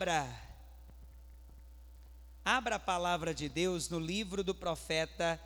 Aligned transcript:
Abra, 0.00 0.42
abra 2.42 2.76
a 2.76 2.78
palavra 2.78 3.34
de 3.34 3.50
Deus 3.50 3.90
no 3.90 3.98
livro 3.98 4.42
do 4.42 4.54
profeta 4.54 5.38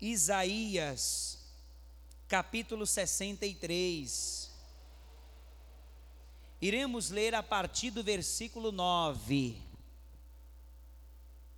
Isaías, 0.00 1.38
capítulo 2.26 2.86
63. 2.86 4.50
Iremos 6.58 7.10
ler 7.10 7.34
a 7.34 7.42
partir 7.42 7.90
do 7.90 8.02
versículo 8.02 8.72
9. 8.72 9.60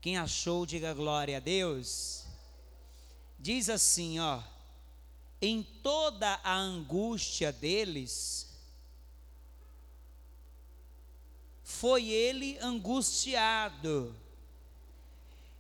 Quem 0.00 0.18
achou, 0.18 0.66
diga 0.66 0.92
glória 0.92 1.36
a 1.36 1.40
Deus. 1.40 2.26
Diz 3.38 3.70
assim, 3.70 4.18
ó: 4.18 4.42
Em 5.40 5.62
toda 5.62 6.40
a 6.42 6.52
angústia 6.52 7.52
deles, 7.52 8.53
foi 11.64 12.10
ele 12.10 12.58
angustiado, 12.60 14.14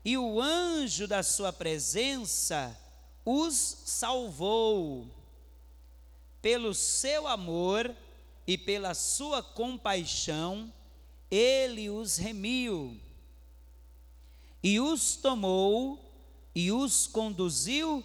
e 0.04 0.18
o 0.18 0.38
anjo 0.38 1.08
da 1.08 1.22
sua 1.22 1.50
presença 1.50 2.78
os 3.24 3.54
salvou. 3.86 5.08
Pelo 6.42 6.74
seu 6.74 7.26
amor 7.26 7.96
e 8.46 8.58
pela 8.58 8.92
sua 8.92 9.42
compaixão, 9.42 10.70
ele 11.30 11.88
os 11.88 12.18
remiu, 12.18 13.00
e 14.62 14.78
os 14.78 15.16
tomou 15.16 15.98
e 16.54 16.70
os 16.70 17.06
conduziu 17.06 18.04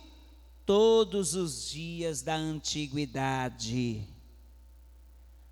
todos 0.66 1.36
os 1.36 1.70
dias 1.70 2.22
da 2.22 2.36
antiguidade. 2.36 4.08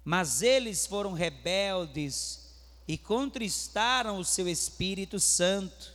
Mas 0.04 0.41
eles 0.41 0.85
foram 0.85 1.12
rebeldes 1.12 2.46
e 2.88 2.98
contristaram 2.98 4.18
o 4.18 4.26
seu 4.26 4.48
Espírito 4.48 5.20
Santo, 5.20 5.93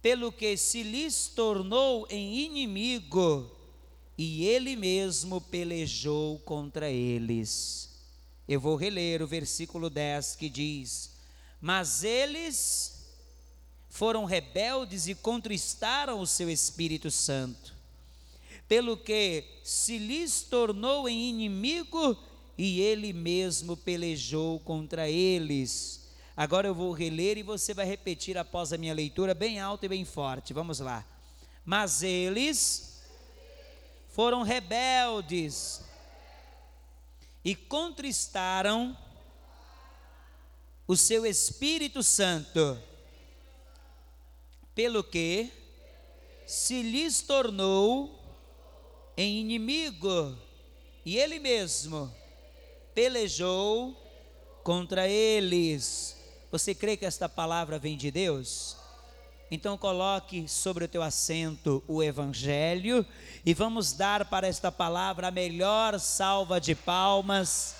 pelo 0.00 0.30
que 0.30 0.56
se 0.56 0.82
lhes 0.82 1.28
tornou 1.28 2.06
em 2.08 2.40
inimigo, 2.40 3.50
e 4.16 4.44
ele 4.44 4.76
mesmo 4.76 5.40
pelejou 5.40 6.38
contra 6.40 6.88
eles. 6.90 7.90
Eu 8.46 8.60
vou 8.60 8.76
reler 8.76 9.22
o 9.22 9.26
versículo 9.26 9.90
10 9.90 10.36
que 10.36 10.48
diz: 10.48 11.10
Mas 11.60 12.04
eles 12.04 13.06
foram 13.88 14.24
rebeldes 14.24 15.08
e 15.08 15.14
contristaram 15.14 16.20
o 16.20 16.26
seu 16.26 16.50
Espírito 16.50 17.10
Santo, 17.10 17.74
pelo 18.68 18.96
que 18.96 19.44
se 19.64 19.98
lhes 19.98 20.42
tornou 20.42 21.08
em 21.08 21.30
inimigo, 21.30 22.16
e 22.56 22.80
ele 22.80 23.12
mesmo 23.12 23.76
pelejou 23.76 24.60
contra 24.60 25.08
eles. 25.08 26.08
Agora 26.36 26.66
eu 26.66 26.74
vou 26.74 26.92
reler 26.92 27.38
e 27.38 27.42
você 27.42 27.72
vai 27.74 27.86
repetir 27.86 28.36
após 28.36 28.72
a 28.72 28.78
minha 28.78 28.94
leitura, 28.94 29.34
bem 29.34 29.60
alto 29.60 29.84
e 29.84 29.88
bem 29.88 30.04
forte. 30.04 30.52
Vamos 30.52 30.80
lá. 30.80 31.04
Mas 31.64 32.02
eles 32.02 33.02
foram 34.10 34.42
rebeldes 34.42 35.82
e 37.44 37.54
contristaram 37.54 38.96
o 40.86 40.96
seu 40.96 41.24
Espírito 41.24 42.02
Santo, 42.02 42.78
pelo 44.74 45.02
que 45.02 45.50
se 46.46 46.82
lhes 46.82 47.22
tornou 47.22 48.20
em 49.16 49.40
inimigo, 49.40 50.36
e 51.04 51.16
ele 51.16 51.38
mesmo 51.38 52.12
pelejou 52.94 53.96
contra 54.62 55.08
eles. 55.08 56.16
Você 56.50 56.74
crê 56.74 56.96
que 56.96 57.04
esta 57.04 57.28
palavra 57.28 57.78
vem 57.78 57.96
de 57.96 58.10
Deus? 58.10 58.76
Então 59.50 59.76
coloque 59.76 60.48
sobre 60.48 60.84
o 60.84 60.88
teu 60.88 61.02
assento 61.02 61.82
o 61.86 62.02
evangelho 62.02 63.04
e 63.44 63.52
vamos 63.52 63.92
dar 63.92 64.24
para 64.24 64.46
esta 64.46 64.72
palavra 64.72 65.28
a 65.28 65.30
melhor 65.30 65.98
salva 66.00 66.60
de 66.60 66.74
palmas. 66.74 67.76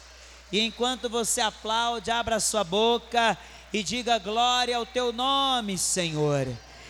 E 0.52 0.60
enquanto 0.60 1.08
você 1.08 1.40
aplaude, 1.40 2.10
abra 2.10 2.38
sua 2.38 2.62
boca 2.62 3.36
e 3.72 3.82
diga 3.82 4.18
glória 4.18 4.76
ao 4.76 4.86
teu 4.86 5.12
nome, 5.12 5.78
Senhor. 5.78 6.46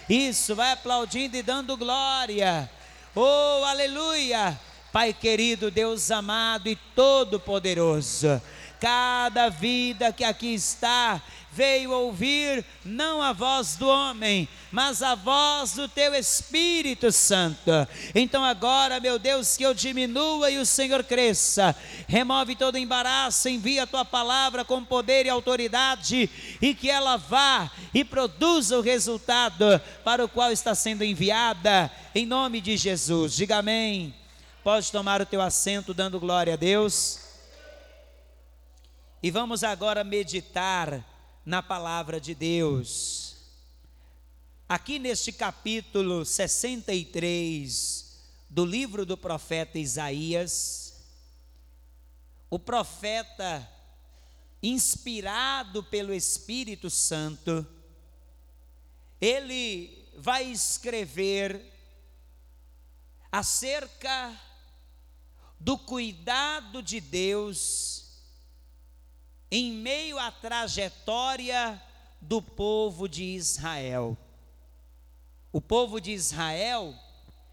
Isso, 0.09 0.55
vai 0.55 0.73
aplaudindo 0.73 1.37
e 1.37 1.43
dando 1.43 1.77
glória. 1.77 2.71
Oh, 3.15 3.65
aleluia! 3.65 4.59
Pai 4.95 5.13
querido, 5.13 5.73
Deus 5.73 6.09
amado 6.13 6.69
e 6.69 6.77
todo-poderoso, 6.95 8.41
cada 8.79 9.49
vida 9.49 10.13
que 10.13 10.23
aqui 10.23 10.55
está 10.55 11.21
veio 11.51 11.91
ouvir 11.91 12.65
não 12.85 13.21
a 13.21 13.33
voz 13.33 13.75
do 13.75 13.89
homem, 13.89 14.49
mas 14.71 15.03
a 15.03 15.17
voz 15.17 15.73
do 15.73 15.89
teu 15.89 16.15
Espírito 16.15 17.11
Santo. 17.11 17.73
Então 18.15 18.45
agora, 18.45 19.01
meu 19.01 19.19
Deus, 19.19 19.57
que 19.57 19.65
eu 19.65 19.75
diminua 19.75 20.49
e 20.53 20.59
o 20.59 20.65
Senhor 20.65 21.03
cresça. 21.03 21.75
Remove 22.07 22.55
todo 22.55 22.79
embaraço, 22.79 23.49
envia 23.49 23.83
a 23.83 23.89
tua 23.89 24.05
palavra 24.05 24.65
com 24.65 24.85
poder 24.85 25.27
e 25.27 25.29
autoridade 25.29 26.31
e 26.63 26.73
que 26.73 26.89
ela 26.89 27.17
vá 27.17 27.69
e 27.93 28.05
produza 28.05 28.79
o 28.79 28.81
resultado 28.81 29.81
para 30.05 30.25
o 30.25 30.29
qual 30.29 30.53
está 30.53 30.73
sendo 30.73 31.03
enviada. 31.03 31.91
Em 32.15 32.25
nome 32.25 32.61
de 32.61 32.77
Jesus. 32.77 33.35
Diga 33.35 33.57
amém. 33.57 34.15
Pode 34.65 34.91
tomar 34.91 35.21
o 35.21 35.27
teu 35.27 35.43
assento 35.43 35.93
dando 35.93 36.19
glória 36.19 36.55
a 36.55 36.57
Deus. 36.57 37.21
E 39.23 39.31
vamos 39.31 39.63
agora 39.63 40.03
meditar 40.03 41.05
na 41.45 41.63
palavra 41.63 42.19
de 42.19 42.35
Deus. 42.35 43.37
Aqui 44.67 44.99
neste 44.99 45.33
capítulo 45.33 46.25
63 46.25 48.23
do 48.49 48.65
livro 48.65 49.05
do 49.05 49.19
profeta 49.19 49.79
Isaías, 49.79 50.95
o 52.49 52.59
profeta, 52.59 53.71
inspirado 54.63 55.85
pelo 55.85 56.15
Espírito 56.15 56.89
Santo, 56.89 57.67
ele 59.21 60.09
vai 60.17 60.45
escrever 60.45 61.71
acerca 63.31 64.54
do 65.65 65.79
cuidado 65.79 66.83
de 66.83 67.01
Deus 67.01 68.05
em 69.51 69.73
meio 69.73 70.19
à 70.19 70.31
trajetória 70.31 71.83
do 72.21 72.43
povo 72.43 73.09
de 73.09 73.25
Israel. 73.25 74.15
O 75.51 75.63
povo 75.63 76.03
de 76.03 76.13
Israel 76.13 76.95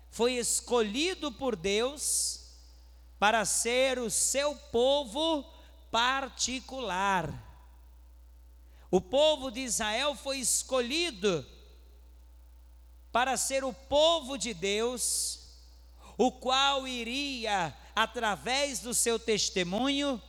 foi 0.10 0.34
escolhido 0.34 1.32
por 1.32 1.56
Deus 1.56 2.50
para 3.18 3.46
ser 3.46 3.98
o 3.98 4.10
seu 4.10 4.56
povo 4.56 5.46
particular. 5.90 7.32
O 8.90 9.00
povo 9.00 9.50
de 9.50 9.62
Israel 9.62 10.16
foi 10.16 10.40
escolhido 10.40 11.46
para 13.10 13.38
ser 13.38 13.64
o 13.64 13.72
povo 13.72 14.38
de 14.38 14.54
Deus, 14.54 15.48
o 16.18 16.30
qual 16.30 16.86
iria 16.86 17.74
através 17.96 18.80
do 18.80 18.94
seu 18.94 19.20
testemunho, 19.20 20.22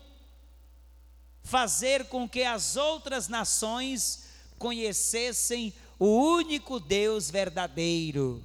fazer 1.42 2.06
com 2.06 2.28
que 2.28 2.42
as 2.42 2.76
outras 2.76 3.28
nações 3.28 4.24
conhecessem 4.58 5.74
o 5.98 6.06
único 6.06 6.78
Deus 6.78 7.30
verdadeiro, 7.30 8.42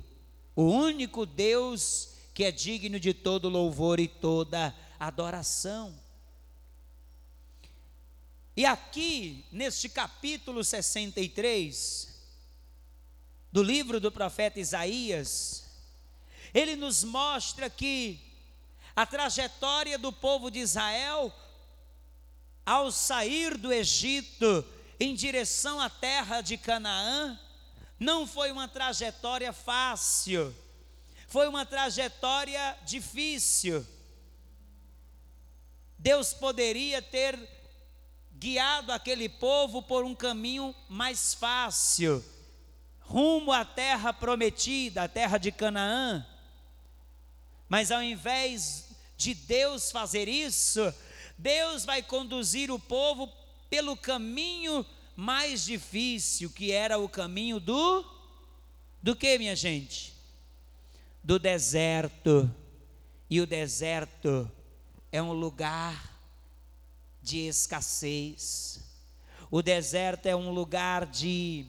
o 0.56 0.64
único 0.64 1.26
Deus 1.26 2.10
que 2.34 2.44
é 2.44 2.52
digno 2.52 3.00
de 3.00 3.14
todo 3.14 3.50
louvor 3.50 4.00
e 4.00 4.08
toda 4.08 4.76
adoração. 5.00 5.94
E 8.56 8.66
aqui, 8.66 9.46
neste 9.52 9.88
capítulo 9.88 10.64
63 10.64 12.16
do 13.52 13.62
livro 13.62 14.00
do 14.00 14.12
profeta 14.12 14.60
Isaías, 14.60 15.66
ele 16.54 16.76
nos 16.76 17.04
mostra 17.04 17.70
que 17.70 18.20
a 18.98 19.06
trajetória 19.06 19.96
do 19.96 20.12
povo 20.12 20.50
de 20.50 20.58
Israel 20.58 21.32
ao 22.66 22.92
sair 22.92 23.56
do 23.56 23.72
Egito 23.72 24.66
em 25.00 25.14
direção 25.14 25.80
à 25.80 25.88
terra 25.88 26.42
de 26.42 26.58
Canaã, 26.58 27.40
não 28.00 28.26
foi 28.26 28.52
uma 28.52 28.68
trajetória 28.68 29.54
fácil, 29.54 30.52
foi 31.28 31.48
uma 31.48 31.64
trajetória 31.64 32.76
difícil. 32.88 33.86
Deus 36.00 36.34
poderia 36.34 37.00
ter 37.00 37.38
guiado 38.34 38.92
aquele 38.92 39.30
povo 39.30 39.84
por 39.84 40.04
um 40.04 40.16
caminho 40.16 40.74
mais 40.90 41.36
fácil, 41.36 42.26
rumo 43.02 43.52
à 43.52 43.64
terra 43.64 44.12
prometida, 44.12 45.04
a 45.04 45.08
terra 45.08 45.38
de 45.38 45.52
Canaã. 45.52 46.26
Mas 47.70 47.92
ao 47.92 48.02
invés 48.02 48.87
de 49.18 49.34
Deus 49.34 49.92
fazer 49.92 50.28
isso, 50.28 50.94
Deus 51.38 51.84
vai 51.84 52.02
conduzir 52.02 52.72
o 52.72 52.80
povo 52.80 53.32
pelo 53.70 53.98
caminho 53.98 54.86
mais 55.16 55.66
difícil 55.66 56.50
que 56.52 56.72
era 56.72 57.00
o 57.00 57.10
caminho 57.10 57.60
do 57.60 58.06
do 59.02 59.16
que, 59.16 59.38
minha 59.38 59.56
gente? 59.56 60.14
Do 61.24 61.40
deserto. 61.40 62.54
E 63.30 63.40
o 63.40 63.48
deserto 63.48 64.50
é 65.12 65.22
um 65.22 65.34
lugar 65.34 66.18
de 67.22 67.40
escassez. 67.48 68.82
O 69.50 69.62
deserto 69.62 70.26
é 70.26 70.36
um 70.36 70.52
lugar 70.52 71.06
de 71.06 71.66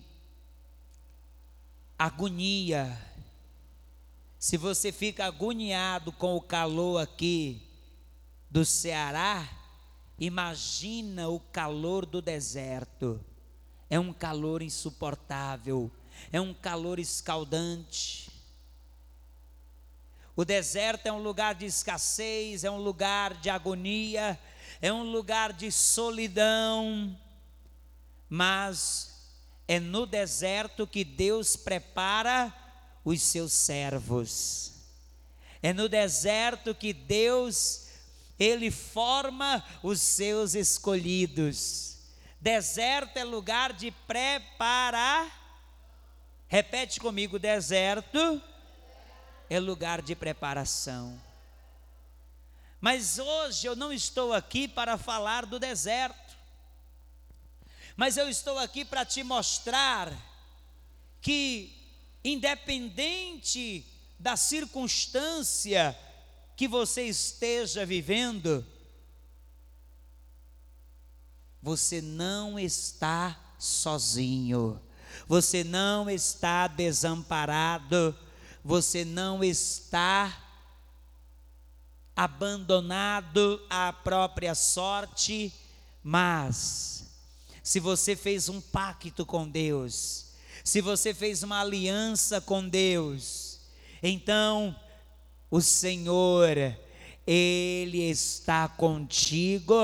agonia. 1.99 3.08
Se 4.39 4.57
você 4.57 4.93
fica 4.93 5.25
agoniado 5.25 6.13
com 6.13 6.37
o 6.37 6.41
calor 6.41 7.03
aqui 7.03 7.61
do 8.49 8.65
Ceará, 8.65 9.49
imagina 10.17 11.29
o 11.29 11.41
calor 11.41 12.07
do 12.07 12.23
deserto. 12.23 13.21
É 13.91 13.99
um 13.99 14.13
calor 14.13 14.63
insuportável, 14.63 15.91
é 16.31 16.41
um 16.41 16.55
calor 16.55 17.01
escaldante. 17.01 18.31
O 20.37 20.45
deserto 20.45 21.07
é 21.07 21.13
um 21.13 21.21
lugar 21.21 21.57
de 21.57 21.67
escassez, 21.67 22.63
é 22.63 22.71
um 22.71 22.79
lugar 22.79 23.35
de 23.35 23.51
agonia, 23.51 24.39
é 24.81 24.93
um 24.93 25.03
lugar 25.03 25.53
de 25.53 25.73
solidão, 25.73 27.19
mas 28.29 29.35
é 29.67 29.81
no 29.81 30.07
deserto 30.07 30.87
que 30.87 31.03
Deus 31.03 31.57
prepara 31.57 32.55
os 33.09 33.23
seus 33.23 33.53
servos. 33.53 34.73
É 35.63 35.73
no 35.73 35.89
deserto 35.89 36.75
que 36.75 36.93
Deus 36.93 37.87
ele 38.39 38.71
forma 38.71 39.65
os 39.83 40.01
seus 40.01 40.55
escolhidos. 40.55 41.97
Deserto 42.41 43.17
é 43.17 43.25
lugar 43.25 43.73
de 43.73 43.91
preparar. 43.91 45.37
Repete 46.47 47.01
comigo, 47.01 47.39
deserto 47.39 48.41
é 49.49 49.59
lugar 49.59 50.03
de 50.03 50.15
preparação. 50.15 51.19
Mas 52.81 53.19
hoje 53.19 53.67
eu 53.67 53.75
não 53.75 53.93
estou 53.93 54.33
aqui 54.35 54.69
para 54.69 54.99
falar 54.99 55.47
do 55.47 55.59
deserto, 55.59 56.37
mas 57.97 58.17
eu 58.17 58.29
estou 58.29 58.57
aqui 58.59 58.85
para 58.85 59.05
te 59.05 59.25
mostrar 59.25 60.13
que, 61.21 61.78
independente 62.25 63.85
da 64.19 64.37
circunstância 64.37 65.97
que 66.57 66.67
você 66.67 67.05
esteja 67.05 67.87
vivendo, 67.87 68.67
você 71.63 72.01
não 72.01 72.59
está 72.59 73.39
sozinho, 73.59 74.81
você 75.27 75.63
não 75.63 76.11
está 76.11 76.67
desamparado, 76.67 78.17
você 78.65 79.05
não 79.05 79.43
está 79.45 80.45
abandonado 82.17 83.65
à 83.71 83.93
própria 83.93 84.55
sorte, 84.55 85.53
mas 86.03 87.07
se 87.63 87.79
você 87.79 88.17
fez 88.17 88.49
um 88.49 88.61
pacto 88.61 89.25
com 89.25 89.49
Deus, 89.49 90.28
se 90.69 90.81
você 90.83 91.15
fez 91.15 91.43
uma 91.43 91.63
aliança 91.63 92.43
com 92.43 92.69
Deus, 92.69 93.59
então 94.03 94.77
o 95.51 95.63
Senhor, 95.63 96.59
Ele 97.27 98.11
está 98.11 98.69
contigo 98.69 99.75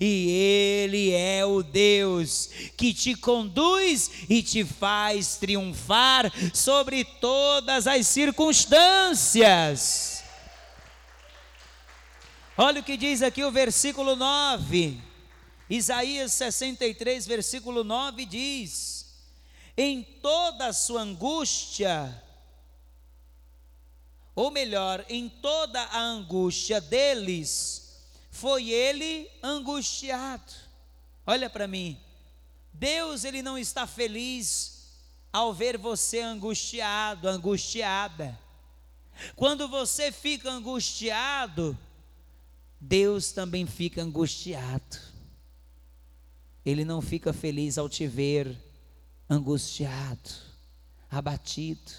e 0.00 0.30
Ele 0.30 1.12
é 1.12 1.44
o 1.44 1.62
Deus 1.62 2.48
que 2.74 2.94
te 2.94 3.14
conduz 3.14 4.10
e 4.30 4.42
te 4.42 4.64
faz 4.64 5.36
triunfar 5.36 6.32
sobre 6.54 7.04
todas 7.04 7.86
as 7.86 8.06
circunstâncias. 8.06 10.24
Olha 12.56 12.80
o 12.80 12.84
que 12.84 12.96
diz 12.96 13.20
aqui 13.20 13.44
o 13.44 13.52
versículo 13.52 14.16
9. 14.16 14.98
Isaías 15.68 16.32
63, 16.32 17.26
versículo 17.26 17.84
9 17.84 18.24
diz: 18.24 18.99
Em 19.82 20.02
toda 20.02 20.66
a 20.66 20.72
sua 20.74 21.00
angústia, 21.00 22.22
ou 24.34 24.50
melhor, 24.50 25.02
em 25.08 25.26
toda 25.26 25.80
a 25.80 25.98
angústia 25.98 26.82
deles, 26.82 27.98
foi 28.30 28.68
ele 28.68 29.26
angustiado. 29.42 30.52
Olha 31.26 31.48
para 31.48 31.66
mim. 31.66 31.98
Deus 32.74 33.24
ele 33.24 33.40
não 33.40 33.56
está 33.56 33.86
feliz 33.86 34.98
ao 35.32 35.54
ver 35.54 35.78
você 35.78 36.20
angustiado, 36.20 37.26
angustiada. 37.26 38.38
Quando 39.34 39.66
você 39.66 40.12
fica 40.12 40.50
angustiado, 40.50 41.74
Deus 42.78 43.32
também 43.32 43.64
fica 43.64 44.02
angustiado. 44.02 44.98
Ele 46.66 46.84
não 46.84 47.00
fica 47.00 47.32
feliz 47.32 47.78
ao 47.78 47.88
te 47.88 48.06
ver 48.06 48.68
angustiado, 49.30 50.30
abatido. 51.10 51.92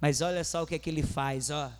Mas 0.00 0.22
olha 0.22 0.42
só 0.42 0.62
o 0.62 0.66
que 0.66 0.74
é 0.74 0.78
que 0.78 0.88
ele 0.88 1.02
faz, 1.02 1.50
ó. 1.50 1.70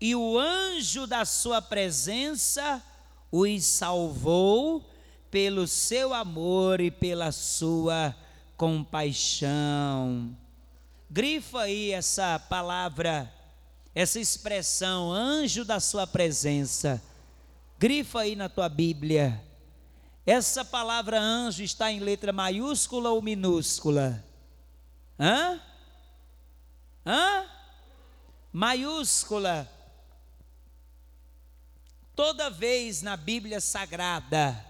E 0.00 0.16
o 0.16 0.38
anjo 0.38 1.06
da 1.06 1.24
sua 1.24 1.60
presença 1.60 2.82
os 3.30 3.66
salvou 3.66 4.88
pelo 5.30 5.66
seu 5.66 6.14
amor 6.14 6.80
e 6.80 6.90
pela 6.90 7.30
sua 7.30 8.16
compaixão. 8.56 10.34
Grifa 11.10 11.62
aí 11.62 11.90
essa 11.90 12.38
palavra 12.38 13.30
essa 13.98 14.20
expressão, 14.20 15.10
anjo 15.10 15.64
da 15.64 15.80
sua 15.80 16.06
presença. 16.06 17.02
Grifa 17.80 18.20
aí 18.20 18.36
na 18.36 18.48
tua 18.48 18.68
Bíblia. 18.68 19.42
Essa 20.28 20.62
palavra 20.62 21.18
anjo 21.18 21.62
está 21.62 21.90
em 21.90 22.00
letra 22.00 22.34
maiúscula 22.34 23.08
ou 23.08 23.22
minúscula? 23.22 24.22
Hã? 25.18 25.58
Hã? 27.06 27.46
Maiúscula. 28.52 29.66
Toda 32.14 32.50
vez 32.50 33.00
na 33.00 33.16
Bíblia 33.16 33.58
Sagrada 33.58 34.62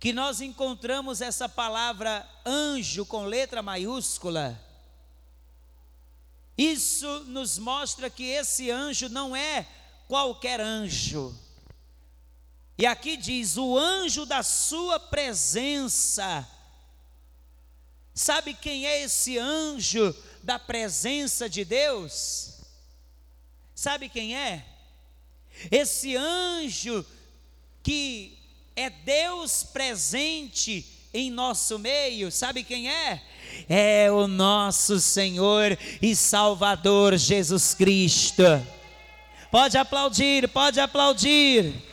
que 0.00 0.12
nós 0.12 0.40
encontramos 0.40 1.20
essa 1.20 1.48
palavra 1.48 2.28
anjo 2.44 3.06
com 3.06 3.24
letra 3.24 3.62
maiúscula, 3.62 4.60
isso 6.58 7.20
nos 7.26 7.56
mostra 7.56 8.10
que 8.10 8.24
esse 8.24 8.68
anjo 8.72 9.08
não 9.08 9.36
é 9.36 9.64
qualquer 10.08 10.60
anjo. 10.60 11.45
E 12.78 12.84
aqui 12.84 13.16
diz: 13.16 13.56
o 13.56 13.76
anjo 13.76 14.26
da 14.26 14.42
sua 14.42 14.98
presença. 15.00 16.46
Sabe 18.14 18.54
quem 18.54 18.86
é 18.86 19.02
esse 19.02 19.38
anjo 19.38 20.14
da 20.42 20.58
presença 20.58 21.48
de 21.48 21.64
Deus? 21.64 22.60
Sabe 23.74 24.08
quem 24.08 24.36
é? 24.36 24.64
Esse 25.70 26.16
anjo 26.16 27.04
que 27.82 28.38
é 28.74 28.88
Deus 28.90 29.62
presente 29.62 30.84
em 31.12 31.30
nosso 31.30 31.78
meio, 31.78 32.30
sabe 32.30 32.62
quem 32.62 32.90
é? 32.90 33.22
É 33.68 34.10
o 34.10 34.26
nosso 34.26 35.00
Senhor 35.00 35.78
e 36.02 36.14
Salvador 36.14 37.16
Jesus 37.16 37.74
Cristo. 37.74 38.42
Pode 39.50 39.78
aplaudir, 39.78 40.48
pode 40.48 40.78
aplaudir. 40.78 41.85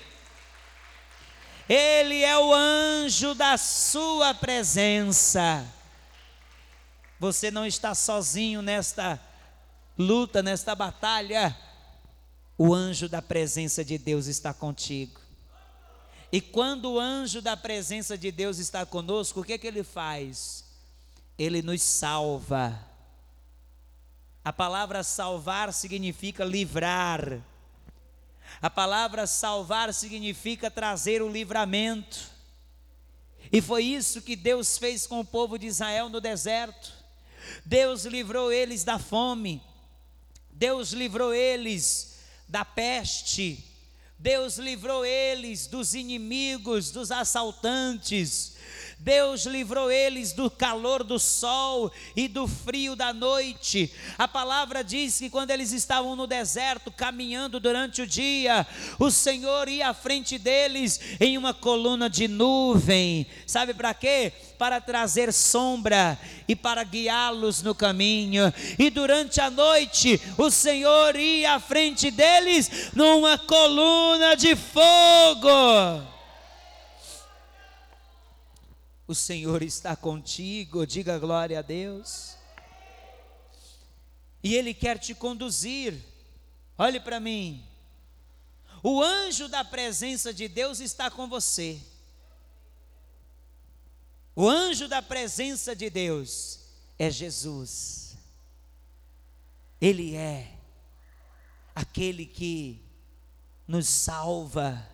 Ele 1.68 2.22
é 2.24 2.38
o 2.38 2.54
anjo 2.54 3.34
da 3.34 3.58
sua 3.58 4.34
presença. 4.34 5.66
Você 7.20 7.50
não 7.50 7.66
está 7.66 7.96
sozinho 7.96 8.62
nesta 8.62 9.20
luta, 9.98 10.44
nesta 10.44 10.76
batalha. 10.76 11.58
O 12.58 12.74
anjo 12.74 13.08
da 13.08 13.22
presença 13.22 13.84
de 13.84 13.98
Deus 13.98 14.28
está 14.28 14.54
contigo. 14.54 15.22
E 16.32 16.42
quando 16.42 16.94
o 16.94 17.00
anjo 17.00 17.42
da 17.42 17.56
presença 17.56 18.18
de 18.18 18.32
Deus 18.32 18.58
está 18.58 18.86
conosco, 18.86 19.40
o 19.42 19.44
que, 19.44 19.54
é 19.54 19.58
que 19.58 19.68
ele 19.68 19.84
faz? 19.84 20.66
Ele 21.38 21.62
nos 21.62 21.82
salva. 21.82 22.78
A 24.44 24.52
palavra 24.52 25.04
salvar 25.04 25.72
significa 25.72 26.44
livrar. 26.44 27.40
A 28.62 28.70
palavra 28.70 29.28
salvar 29.28 29.94
significa 29.94 30.72
trazer 30.72 31.22
o 31.22 31.30
livramento. 31.30 32.32
E 33.52 33.62
foi 33.62 33.84
isso 33.84 34.22
que 34.22 34.36
Deus 34.36 34.78
fez 34.78 35.06
com 35.06 35.20
o 35.20 35.26
povo 35.26 35.58
de 35.58 35.68
Israel 35.68 36.10
no 36.10 36.20
deserto. 36.20 36.94
Deus 37.66 38.06
livrou 38.06 38.52
eles 38.52 38.84
da 38.84 38.98
fome. 38.98 39.62
Deus 40.52 40.92
livrou 40.92 41.34
eles 41.34 42.20
da 42.48 42.64
peste. 42.64 43.64
Deus 44.18 44.58
livrou 44.58 45.06
eles 45.06 45.68
dos 45.68 45.94
inimigos, 45.94 46.92
dos 46.92 47.12
assaltantes. 47.12 48.53
Deus 49.04 49.46
livrou 49.46 49.92
eles 49.92 50.32
do 50.32 50.50
calor 50.50 51.04
do 51.04 51.20
sol 51.20 51.92
e 52.16 52.30
do 52.30 52.48
frio 52.48 52.96
da 52.96 53.12
noite. 53.12 53.92
A 54.18 54.30
palavra 54.30 54.82
diz 54.82 55.20
que 55.20 55.30
quando 55.30 55.52
eles 55.52 55.74
estavam 55.74 56.16
no 56.16 56.26
deserto, 56.26 56.90
caminhando 56.90 57.60
durante 57.60 58.02
o 58.02 58.08
dia, 58.08 58.66
o 58.98 59.12
Senhor 59.12 59.68
ia 59.68 59.90
à 59.90 59.94
frente 59.94 60.38
deles 60.38 61.18
em 61.20 61.38
uma 61.38 61.54
coluna 61.54 62.10
de 62.10 62.30
nuvem. 62.30 63.28
Sabe 63.46 63.74
para 63.74 63.94
quê? 63.94 64.32
Para 64.58 64.80
trazer 64.80 65.34
sombra 65.34 66.18
e 66.48 66.56
para 66.56 66.82
guiá-los 66.86 67.62
no 67.62 67.76
caminho. 67.76 68.54
E 68.80 68.90
durante 68.90 69.42
a 69.42 69.50
noite, 69.50 70.22
o 70.38 70.50
Senhor 70.50 71.18
ia 71.18 71.56
à 71.56 71.60
frente 71.60 72.10
deles 72.10 72.94
numa 72.96 73.38
coluna 73.38 74.36
de 74.36 74.56
fogo. 74.56 76.13
O 79.08 79.14
Senhor 79.14 79.62
está 79.62 79.96
contigo, 79.96 80.88
diga 80.88 81.20
glória 81.20 81.60
a 81.60 81.62
Deus. 81.62 82.38
E 84.42 84.56
Ele 84.56 84.74
quer 84.74 84.98
te 84.98 85.14
conduzir. 85.14 86.02
Olhe 86.78 87.00
para 87.00 87.20
mim. 87.20 87.66
O 88.82 89.02
anjo 89.02 89.48
da 89.48 89.64
presença 89.64 90.34
de 90.34 90.48
Deus 90.48 90.80
está 90.80 91.10
com 91.10 91.28
você. 91.28 91.82
O 94.36 94.50
anjo 94.50 94.88
da 94.88 95.02
presença 95.02 95.76
de 95.76 95.90
Deus 95.90 96.60
é 96.98 97.10
Jesus. 97.10 98.18
Ele 99.80 100.16
é 100.16 100.58
aquele 101.76 102.26
que 102.26 102.82
nos 103.68 103.88
salva, 103.88 104.88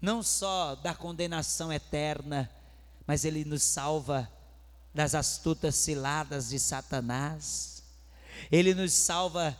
não 0.00 0.22
só 0.22 0.74
da 0.74 0.94
condenação 0.94 1.72
eterna, 1.72 2.50
mas 3.08 3.24
Ele 3.24 3.42
nos 3.42 3.62
salva 3.62 4.30
das 4.94 5.14
astutas 5.14 5.74
ciladas 5.76 6.50
de 6.50 6.58
Satanás, 6.58 7.82
Ele 8.52 8.74
nos 8.74 8.92
salva 8.92 9.58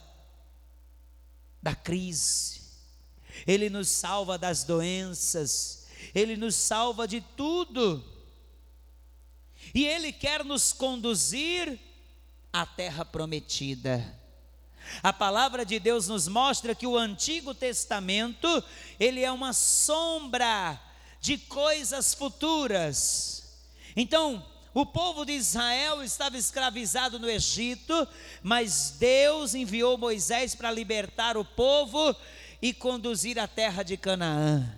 da 1.62 1.74
crise, 1.74 2.60
Ele 3.46 3.70
nos 3.70 3.88
salva 3.88 4.36
das 4.36 4.64
doenças, 4.64 5.86
Ele 6.14 6.36
nos 6.36 6.56
salva 6.56 7.08
de 7.08 7.22
tudo, 7.22 8.04
e 9.74 9.86
Ele 9.86 10.12
quer 10.12 10.44
nos 10.44 10.74
conduzir 10.74 11.80
à 12.52 12.66
terra 12.66 13.02
prometida. 13.02 14.14
A 15.02 15.12
palavra 15.12 15.64
de 15.64 15.80
Deus 15.80 16.06
nos 16.06 16.28
mostra 16.28 16.74
que 16.74 16.86
o 16.86 16.98
Antigo 16.98 17.54
Testamento, 17.54 18.62
ele 18.98 19.22
é 19.22 19.30
uma 19.30 19.52
sombra 19.52 20.80
de 21.20 21.38
coisas 21.38 22.14
futuras. 22.14 23.44
Então, 23.96 24.44
o 24.74 24.86
povo 24.86 25.24
de 25.24 25.32
Israel 25.32 26.02
estava 26.02 26.36
escravizado 26.36 27.18
no 27.18 27.28
Egito, 27.28 28.06
mas 28.42 28.94
Deus 28.98 29.54
enviou 29.54 29.98
Moisés 29.98 30.54
para 30.54 30.70
libertar 30.70 31.36
o 31.36 31.44
povo 31.44 32.14
e 32.60 32.72
conduzir 32.72 33.38
à 33.38 33.48
terra 33.48 33.82
de 33.82 33.96
Canaã. 33.96 34.72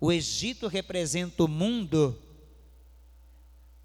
O 0.00 0.12
Egito 0.12 0.66
representa 0.66 1.44
o 1.44 1.48
mundo, 1.48 2.20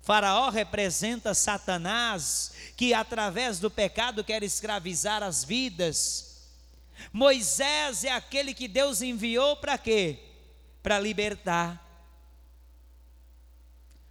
Faraó 0.08 0.50
representa 0.50 1.34
Satanás, 1.34 2.54
que 2.78 2.94
através 2.94 3.60
do 3.60 3.70
pecado 3.70 4.24
quer 4.24 4.42
escravizar 4.42 5.22
as 5.22 5.44
vidas. 5.44 6.48
Moisés 7.12 8.06
é 8.06 8.12
aquele 8.12 8.54
que 8.54 8.70
Deus 8.70 9.02
enviou 9.02 9.58
para 9.58 9.78
quê? 9.78 10.27
Para 10.88 11.02
libertar. 11.02 11.86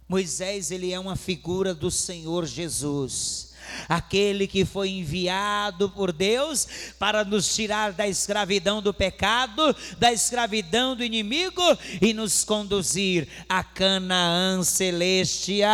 Moisés, 0.07 0.69
ele 0.69 0.93
é 0.93 0.99
uma 0.99 1.15
figura 1.15 1.73
do 1.73 1.89
Senhor 1.89 2.45
Jesus, 2.45 3.55
aquele 3.89 4.45
que 4.45 4.63
foi 4.63 4.89
enviado 4.89 5.89
por 5.89 6.11
Deus 6.11 6.93
para 6.99 7.25
nos 7.25 7.55
tirar 7.55 7.93
da 7.93 8.07
escravidão 8.07 8.79
do 8.79 8.93
pecado, 8.93 9.75
da 9.97 10.13
escravidão 10.13 10.95
do 10.95 11.03
inimigo 11.03 11.63
e 11.99 12.13
nos 12.13 12.43
conduzir 12.43 13.27
a 13.49 13.63
Canaã 13.63 14.61
celestial. 14.63 15.65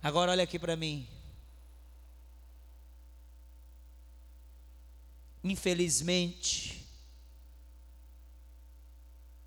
Agora 0.00 0.30
olha 0.30 0.44
aqui 0.44 0.60
para 0.60 0.76
mim. 0.76 1.08
Infelizmente, 5.42 6.73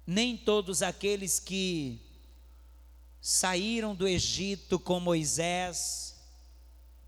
nem 0.08 0.38
todos 0.38 0.82
aqueles 0.82 1.38
que 1.38 2.02
saíram 3.20 3.94
do 3.94 4.08
Egito 4.08 4.80
com 4.80 5.02
Moisés, 5.02 6.16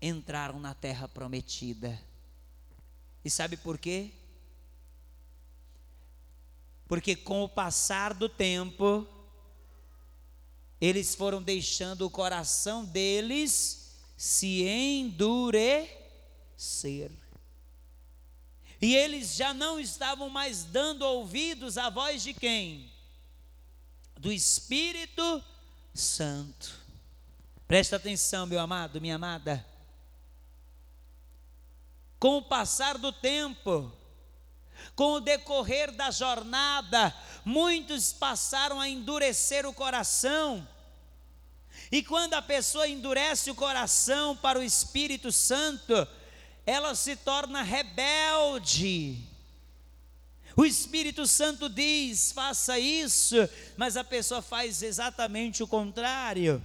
entraram 0.02 0.60
na 0.60 0.74
terra 0.74 1.08
prometida. 1.08 1.98
E 3.24 3.30
sabe 3.30 3.56
por 3.56 3.78
quê? 3.78 4.10
Porque 6.86 7.16
com 7.16 7.42
o 7.42 7.48
passar 7.48 8.12
do 8.12 8.28
tempo, 8.28 9.06
eles 10.78 11.14
foram 11.14 11.42
deixando 11.42 12.04
o 12.04 12.10
coração 12.10 12.84
deles 12.84 13.96
se 14.14 14.62
endurecer. 14.62 15.90
E 18.82 18.94
eles 18.94 19.36
já 19.36 19.54
não 19.54 19.78
estavam 19.80 20.28
mais 20.28 20.64
dando 20.64 21.02
ouvidos 21.02 21.78
à 21.78 21.88
voz 21.88 22.22
de 22.22 22.34
quem? 22.34 22.89
Do 24.20 24.30
Espírito 24.30 25.42
Santo. 25.94 26.78
Presta 27.66 27.96
atenção, 27.96 28.44
meu 28.44 28.60
amado, 28.60 29.00
minha 29.00 29.14
amada. 29.14 29.64
Com 32.18 32.36
o 32.36 32.42
passar 32.42 32.98
do 32.98 33.10
tempo, 33.14 33.90
com 34.94 35.14
o 35.14 35.20
decorrer 35.20 35.90
da 35.92 36.10
jornada, 36.10 37.16
muitos 37.46 38.12
passaram 38.12 38.78
a 38.78 38.86
endurecer 38.86 39.64
o 39.64 39.72
coração. 39.72 40.68
E 41.90 42.02
quando 42.02 42.34
a 42.34 42.42
pessoa 42.42 42.86
endurece 42.86 43.50
o 43.50 43.54
coração 43.54 44.36
para 44.36 44.58
o 44.58 44.62
Espírito 44.62 45.32
Santo, 45.32 46.06
ela 46.66 46.94
se 46.94 47.16
torna 47.16 47.62
rebelde. 47.62 49.26
O 50.56 50.64
Espírito 50.64 51.26
Santo 51.26 51.68
diz: 51.68 52.32
faça 52.32 52.78
isso, 52.78 53.36
mas 53.76 53.96
a 53.96 54.04
pessoa 54.04 54.42
faz 54.42 54.82
exatamente 54.82 55.62
o 55.62 55.68
contrário. 55.68 56.62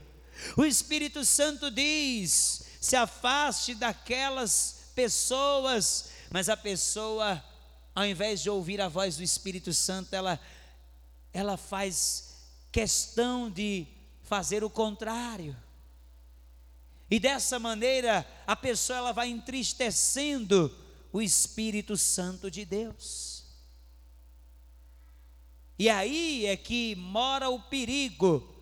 O 0.58 0.65
Espírito 0.65 1.24
Santo 1.24 1.70
diz: 1.72 2.63
se 2.82 2.96
afaste 2.96 3.75
daquelas 3.75 4.92
pessoas, 4.96 6.10
mas 6.32 6.50
a 6.50 6.58
pessoa, 6.58 7.44
ao 7.94 8.06
invés 8.06 8.42
de 8.42 8.50
ouvir 8.50 8.82
a 8.82 8.88
voz 8.88 9.18
do 9.18 9.24
Espírito 9.24 9.74
Santo, 9.74 10.13
ela, 10.13 10.39
ela 11.34 11.58
faz 11.58 12.36
questão 12.72 13.50
de 13.50 13.88
fazer 14.24 14.63
o 14.63 14.70
contrário. 14.70 15.56
E 17.10 17.20
dessa 17.20 17.60
maneira 17.60 18.27
a 18.48 18.56
pessoa 18.56 18.98
ela 18.98 19.12
vai 19.12 19.30
entristecendo 19.30 20.75
o 21.13 21.22
Espírito 21.22 21.96
Santo 21.96 22.50
de 22.50 22.65
Deus. 22.65 23.35
E 25.77 25.89
aí 25.89 26.46
é 26.46 26.55
que 26.55 26.96
mora 26.96 27.50
o 27.50 27.60
perigo. 27.60 28.55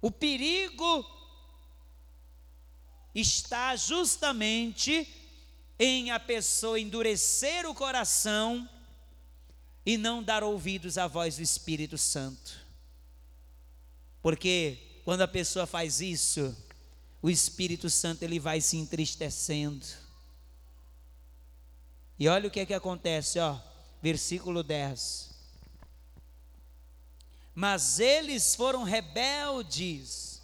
O 0.00 0.10
perigo 0.10 1.04
está 3.14 3.74
justamente 3.74 5.08
em 5.78 6.12
a 6.12 6.20
pessoa 6.20 6.78
endurecer 6.78 7.68
o 7.68 7.74
coração 7.74 8.68
e 9.84 9.96
não 9.96 10.22
dar 10.22 10.44
ouvidos 10.44 10.96
à 10.96 11.08
voz 11.08 11.36
do 11.36 11.42
Espírito 11.42 11.98
Santo. 11.98 12.64
Porque 14.22 15.00
quando 15.04 15.22
a 15.22 15.28
pessoa 15.28 15.66
faz 15.66 16.00
isso, 16.00 16.56
o 17.20 17.28
Espírito 17.28 17.90
Santo 17.90 18.22
ele 18.22 18.38
vai 18.38 18.60
se 18.60 18.76
entristecendo. 18.76 19.86
E 22.16 22.28
olha 22.28 22.48
o 22.48 22.50
que 22.50 22.60
é 22.60 22.66
que 22.66 22.74
acontece, 22.74 23.40
ó, 23.40 23.58
versículo 24.00 24.62
10 24.62 25.27
mas 27.58 27.98
eles 27.98 28.54
foram 28.54 28.84
rebeldes 28.84 30.40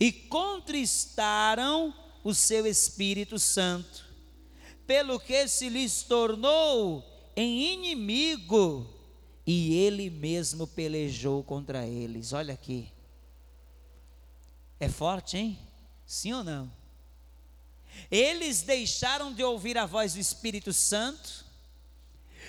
e 0.00 0.10
contristaram 0.10 1.94
o 2.24 2.34
seu 2.34 2.66
Espírito 2.66 3.38
Santo, 3.38 4.04
pelo 4.84 5.20
que 5.20 5.46
se 5.46 5.68
lhes 5.68 6.02
tornou 6.02 7.30
em 7.36 7.74
inimigo 7.74 8.92
e 9.46 9.72
ele 9.72 10.10
mesmo 10.10 10.66
pelejou 10.66 11.44
contra 11.44 11.86
eles. 11.86 12.32
Olha 12.32 12.54
aqui. 12.54 12.90
É 14.80 14.88
forte, 14.88 15.36
hein? 15.36 15.56
Sim 16.04 16.32
ou 16.32 16.42
não? 16.42 16.72
Eles 18.10 18.62
deixaram 18.62 19.32
de 19.32 19.44
ouvir 19.44 19.78
a 19.78 19.86
voz 19.86 20.14
do 20.14 20.18
Espírito 20.18 20.72
Santo, 20.72 21.44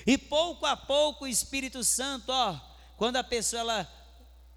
E 0.04 0.18
pouco 0.18 0.66
a 0.66 0.76
pouco 0.76 1.26
o 1.26 1.28
Espírito 1.28 1.84
Santo, 1.84 2.32
ó, 2.32 2.73
quando 2.98 3.18
a 3.18 3.24
pessoa 3.24 3.60
ela 3.60 4.04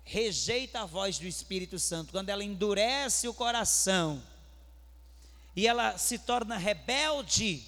rejeita 0.04 0.80
a 0.80 0.86
voz 0.86 1.18
do 1.18 1.26
Espírito 1.26 1.78
Santo, 1.78 2.12
quando 2.12 2.28
ela 2.28 2.44
endurece 2.44 3.26
o 3.26 3.34
coração 3.34 4.22
e 5.54 5.66
ela 5.66 5.98
se 5.98 6.18
torna 6.18 6.56
rebelde, 6.56 7.66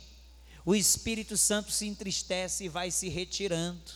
o 0.65 0.75
Espírito 0.75 1.37
Santo 1.37 1.73
se 1.73 1.87
entristece 1.87 2.65
e 2.65 2.69
vai 2.69 2.91
se 2.91 3.09
retirando. 3.09 3.91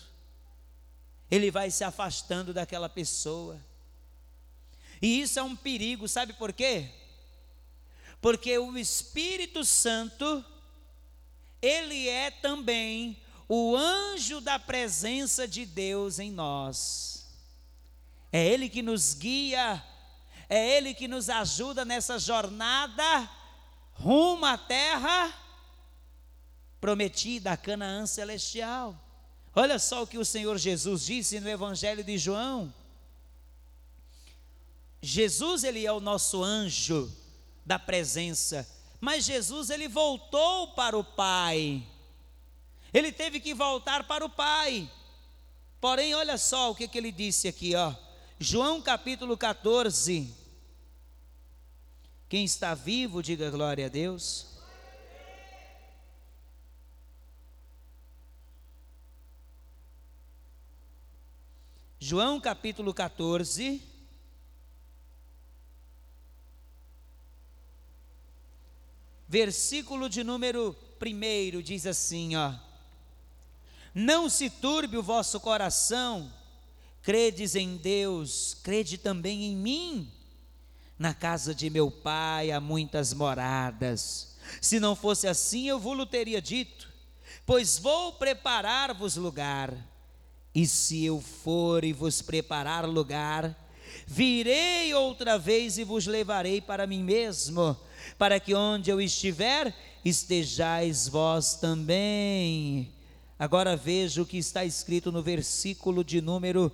Ele 1.30 1.50
vai 1.50 1.70
se 1.70 1.84
afastando 1.84 2.52
daquela 2.52 2.88
pessoa. 2.88 3.60
E 5.00 5.20
isso 5.20 5.38
é 5.38 5.42
um 5.42 5.54
perigo, 5.54 6.08
sabe 6.08 6.32
por 6.32 6.52
quê? 6.52 6.88
Porque 8.20 8.56
o 8.56 8.78
Espírito 8.78 9.64
Santo, 9.64 10.44
ele 11.60 12.08
é 12.08 12.30
também 12.30 13.20
o 13.54 13.76
anjo 13.76 14.40
da 14.40 14.58
presença 14.58 15.46
de 15.46 15.66
Deus 15.66 16.18
em 16.18 16.30
nós. 16.30 17.26
É 18.32 18.42
ele 18.46 18.66
que 18.66 18.80
nos 18.80 19.12
guia, 19.12 19.84
é 20.48 20.78
ele 20.78 20.94
que 20.94 21.06
nos 21.06 21.28
ajuda 21.28 21.84
nessa 21.84 22.18
jornada 22.18 23.30
rumo 23.92 24.46
à 24.46 24.56
terra 24.56 25.30
prometida, 26.80 27.52
a 27.52 27.56
Canaã 27.58 28.06
celestial. 28.06 28.98
Olha 29.54 29.78
só 29.78 30.02
o 30.02 30.06
que 30.06 30.16
o 30.16 30.24
Senhor 30.24 30.56
Jesus 30.56 31.04
disse 31.04 31.38
no 31.38 31.50
Evangelho 31.50 32.02
de 32.02 32.16
João. 32.16 32.72
Jesus, 35.02 35.62
ele 35.62 35.84
é 35.84 35.92
o 35.92 36.00
nosso 36.00 36.42
anjo 36.42 37.14
da 37.66 37.78
presença, 37.78 38.66
mas 38.98 39.26
Jesus, 39.26 39.68
ele 39.68 39.88
voltou 39.88 40.68
para 40.68 40.96
o 40.96 41.04
Pai. 41.04 41.86
Ele 42.92 43.10
teve 43.10 43.40
que 43.40 43.54
voltar 43.54 44.04
para 44.04 44.24
o 44.24 44.28
Pai. 44.28 44.90
Porém, 45.80 46.14
olha 46.14 46.36
só 46.36 46.70
o 46.70 46.74
que, 46.74 46.86
que 46.86 46.98
ele 46.98 47.10
disse 47.10 47.48
aqui, 47.48 47.74
ó. 47.74 47.94
João 48.38 48.82
capítulo 48.82 49.36
14. 49.36 50.32
Quem 52.28 52.44
está 52.44 52.74
vivo, 52.74 53.22
diga 53.22 53.50
glória 53.50 53.86
a 53.86 53.88
Deus. 53.88 54.46
João 61.98 62.40
capítulo 62.40 62.92
14. 62.92 63.80
Versículo 69.28 70.10
de 70.10 70.22
número 70.22 70.76
1 71.00 71.62
diz 71.62 71.86
assim, 71.86 72.36
ó: 72.36 72.71
Não 73.94 74.28
se 74.28 74.48
turbe 74.48 74.96
o 74.96 75.02
vosso 75.02 75.38
coração, 75.38 76.32
credes 77.02 77.54
em 77.54 77.76
Deus, 77.76 78.56
crede 78.62 78.96
também 78.96 79.44
em 79.44 79.56
mim. 79.56 80.10
Na 80.98 81.12
casa 81.12 81.54
de 81.54 81.68
meu 81.68 81.90
pai 81.90 82.52
há 82.52 82.60
muitas 82.60 83.12
moradas. 83.12 84.36
Se 84.60 84.80
não 84.80 84.96
fosse 84.96 85.26
assim, 85.26 85.68
eu 85.68 85.78
vou-lhe 85.78 86.06
teria 86.06 86.40
dito, 86.40 86.88
pois 87.44 87.78
vou 87.78 88.12
preparar-vos 88.12 89.16
lugar. 89.16 89.74
E 90.54 90.66
se 90.66 91.04
eu 91.04 91.20
for 91.20 91.84
e 91.84 91.92
vos 91.92 92.22
preparar 92.22 92.86
lugar, 92.86 93.56
virei 94.06 94.94
outra 94.94 95.38
vez 95.38 95.78
e 95.78 95.84
vos 95.84 96.06
levarei 96.06 96.60
para 96.60 96.86
mim 96.86 97.02
mesmo, 97.02 97.76
para 98.18 98.38
que 98.38 98.54
onde 98.54 98.90
eu 98.90 99.00
estiver, 99.00 99.74
estejais 100.04 101.08
vós 101.08 101.54
também. 101.54 102.92
Agora 103.42 103.74
veja 103.74 104.22
o 104.22 104.24
que 104.24 104.38
está 104.38 104.64
escrito 104.64 105.10
no 105.10 105.20
versículo 105.20 106.04
de 106.04 106.20
número 106.20 106.70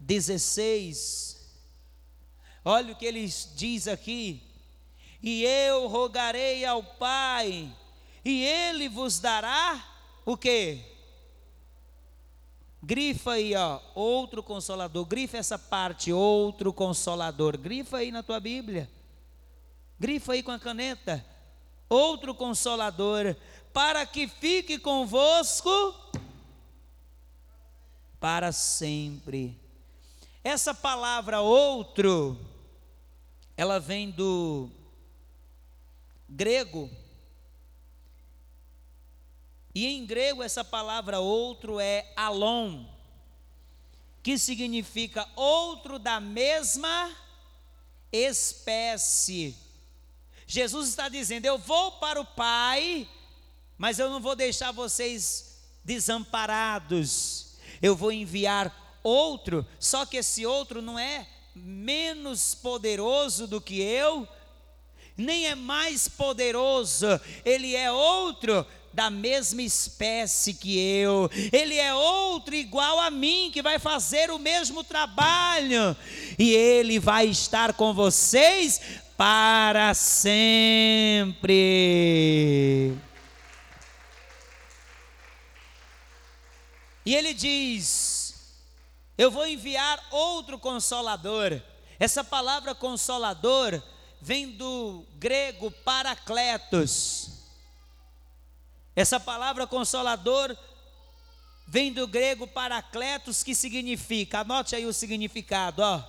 16. 0.00 1.46
Olha 2.64 2.94
o 2.94 2.96
que 2.96 3.04
ele 3.04 3.30
diz 3.54 3.86
aqui: 3.86 4.42
E 5.22 5.44
eu 5.44 5.86
rogarei 5.88 6.64
ao 6.64 6.82
Pai, 6.82 7.70
e 8.24 8.44
ele 8.44 8.88
vos 8.88 9.20
dará 9.20 9.86
o 10.24 10.38
que? 10.38 10.80
Grifa 12.82 13.32
aí, 13.32 13.54
ó, 13.54 13.78
outro 13.94 14.42
consolador. 14.42 15.04
Grifa 15.04 15.36
essa 15.36 15.58
parte, 15.58 16.10
outro 16.10 16.72
consolador. 16.72 17.58
Grifa 17.58 17.98
aí 17.98 18.10
na 18.10 18.22
tua 18.22 18.40
Bíblia. 18.40 18.90
Grifa 20.00 20.32
aí 20.32 20.42
com 20.42 20.50
a 20.50 20.58
caneta. 20.58 21.22
Outro 21.90 22.34
consolador, 22.34 23.36
para 23.74 24.06
que 24.06 24.28
fique 24.28 24.78
convosco 24.78 25.94
para 28.20 28.52
sempre. 28.52 29.60
Essa 30.44 30.72
palavra 30.72 31.40
outro, 31.40 32.38
ela 33.56 33.80
vem 33.80 34.10
do 34.10 34.70
grego 36.28 36.88
e 39.74 39.86
em 39.86 40.06
grego 40.06 40.42
essa 40.42 40.64
palavra 40.64 41.18
outro 41.18 41.80
é 41.80 42.12
alon, 42.14 42.84
que 44.22 44.38
significa 44.38 45.28
outro 45.34 45.98
da 45.98 46.20
mesma 46.20 47.12
espécie. 48.12 49.56
Jesus 50.46 50.90
está 50.90 51.08
dizendo: 51.08 51.46
Eu 51.46 51.58
vou 51.58 51.92
para 51.92 52.20
o 52.20 52.24
Pai, 52.24 53.08
mas 53.76 53.98
eu 53.98 54.08
não 54.10 54.20
vou 54.20 54.36
deixar 54.36 54.72
vocês 54.72 55.58
desamparados. 55.84 57.56
Eu 57.82 57.94
vou 57.94 58.12
enviar 58.12 58.98
outro, 59.02 59.66
só 59.78 60.06
que 60.06 60.16
esse 60.16 60.46
outro 60.46 60.80
não 60.80 60.98
é 60.98 61.26
menos 61.54 62.54
poderoso 62.54 63.46
do 63.46 63.60
que 63.60 63.80
eu, 63.80 64.26
nem 65.16 65.46
é 65.46 65.54
mais 65.54 66.08
poderoso, 66.08 67.06
ele 67.44 67.76
é 67.76 67.92
outro 67.92 68.66
da 68.92 69.10
mesma 69.10 69.62
espécie 69.62 70.54
que 70.54 70.78
eu, 70.78 71.30
ele 71.52 71.76
é 71.76 71.92
outro 71.94 72.54
igual 72.54 73.00
a 73.00 73.10
mim, 73.10 73.50
que 73.52 73.60
vai 73.60 73.78
fazer 73.78 74.30
o 74.30 74.38
mesmo 74.38 74.82
trabalho, 74.82 75.96
e 76.38 76.52
ele 76.52 76.98
vai 76.98 77.26
estar 77.26 77.74
com 77.74 77.92
vocês 77.92 78.80
para 79.16 79.94
sempre. 79.94 81.44
E 87.04 87.14
ele 87.14 87.34
diz: 87.34 88.34
Eu 89.16 89.30
vou 89.30 89.46
enviar 89.46 90.02
outro 90.10 90.58
consolador. 90.58 91.60
Essa 91.98 92.24
palavra 92.24 92.74
consolador 92.74 93.82
vem 94.20 94.50
do 94.50 95.04
grego 95.18 95.70
paracletos 95.70 97.34
essa 98.96 99.18
palavra 99.18 99.66
consolador 99.66 100.56
vem 101.66 101.92
do 101.92 102.06
grego 102.06 102.46
paracletos, 102.46 103.42
que 103.42 103.54
significa, 103.54 104.40
anote 104.40 104.76
aí 104.76 104.86
o 104.86 104.92
significado, 104.92 105.82
ó. 105.82 106.02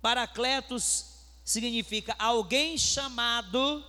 Paracletos 0.00 1.04
significa 1.44 2.16
alguém 2.18 2.78
chamado 2.78 3.84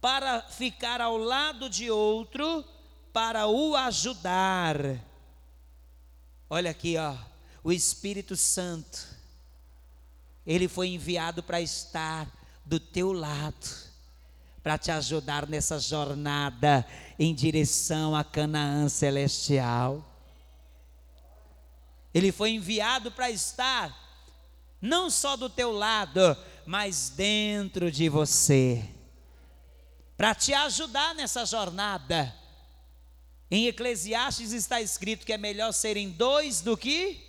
para 0.00 0.42
ficar 0.42 1.00
ao 1.00 1.16
lado 1.16 1.70
de 1.70 1.90
outro 1.90 2.62
para 3.12 3.46
o 3.46 3.76
ajudar. 3.76 4.76
Olha 6.48 6.70
aqui, 6.70 6.96
ó, 6.96 7.16
o 7.62 7.72
Espírito 7.72 8.36
Santo. 8.36 9.06
Ele 10.46 10.68
foi 10.68 10.88
enviado 10.88 11.42
para 11.42 11.60
estar 11.60 12.26
do 12.64 12.80
teu 12.80 13.12
lado 13.12 13.92
para 14.62 14.78
te 14.78 14.90
ajudar 14.90 15.48
nessa 15.48 15.78
jornada 15.78 16.86
em 17.18 17.34
direção 17.34 18.14
a 18.14 18.22
Canaã 18.22 18.88
celestial. 18.88 20.04
Ele 22.14 22.30
foi 22.30 22.50
enviado 22.50 23.10
para 23.10 23.30
estar 23.30 23.98
não 24.80 25.10
só 25.10 25.36
do 25.36 25.48
teu 25.48 25.72
lado, 25.72 26.36
mas 26.64 27.10
dentro 27.10 27.90
de 27.90 28.08
você, 28.08 28.84
para 30.16 30.34
te 30.34 30.52
ajudar 30.52 31.14
nessa 31.14 31.44
jornada. 31.44 32.34
Em 33.52 33.66
Eclesiastes 33.66 34.54
está 34.54 34.80
escrito 34.80 35.26
que 35.26 35.32
é 35.32 35.36
melhor 35.36 35.72
serem 35.72 36.08
dois 36.08 36.62
do 36.62 36.74
que 36.74 37.20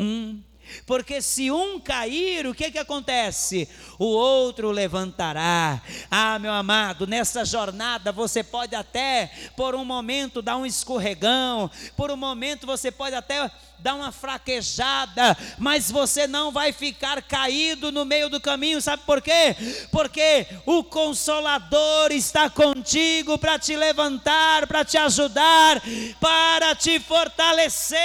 um. 0.00 0.42
Porque 0.86 1.20
se 1.20 1.50
um 1.50 1.80
cair, 1.80 2.46
o 2.46 2.54
que 2.54 2.70
que 2.70 2.78
acontece? 2.78 3.68
O 3.98 4.06
outro 4.06 4.70
levantará. 4.70 5.82
Ah, 6.10 6.38
meu 6.38 6.52
amado, 6.52 7.06
nessa 7.06 7.44
jornada 7.44 8.12
você 8.12 8.42
pode 8.42 8.74
até 8.74 9.30
por 9.56 9.74
um 9.74 9.84
momento 9.84 10.40
dar 10.40 10.56
um 10.56 10.66
escorregão, 10.66 11.70
por 11.96 12.10
um 12.10 12.16
momento 12.16 12.66
você 12.66 12.90
pode 12.90 13.14
até 13.14 13.50
dar 13.78 13.94
uma 13.94 14.12
fraquejada, 14.12 15.36
mas 15.58 15.90
você 15.90 16.26
não 16.26 16.52
vai 16.52 16.70
ficar 16.72 17.22
caído 17.22 17.90
no 17.90 18.04
meio 18.04 18.28
do 18.28 18.38
caminho, 18.40 18.80
sabe 18.80 19.02
por 19.04 19.22
quê? 19.22 19.56
Porque 19.90 20.46
o 20.66 20.84
consolador 20.84 22.12
está 22.12 22.50
contigo 22.50 23.38
para 23.38 23.58
te 23.58 23.74
levantar, 23.76 24.66
para 24.66 24.84
te 24.84 24.98
ajudar, 24.98 25.82
para 26.20 26.74
te 26.74 27.00
fortalecer. 27.00 28.00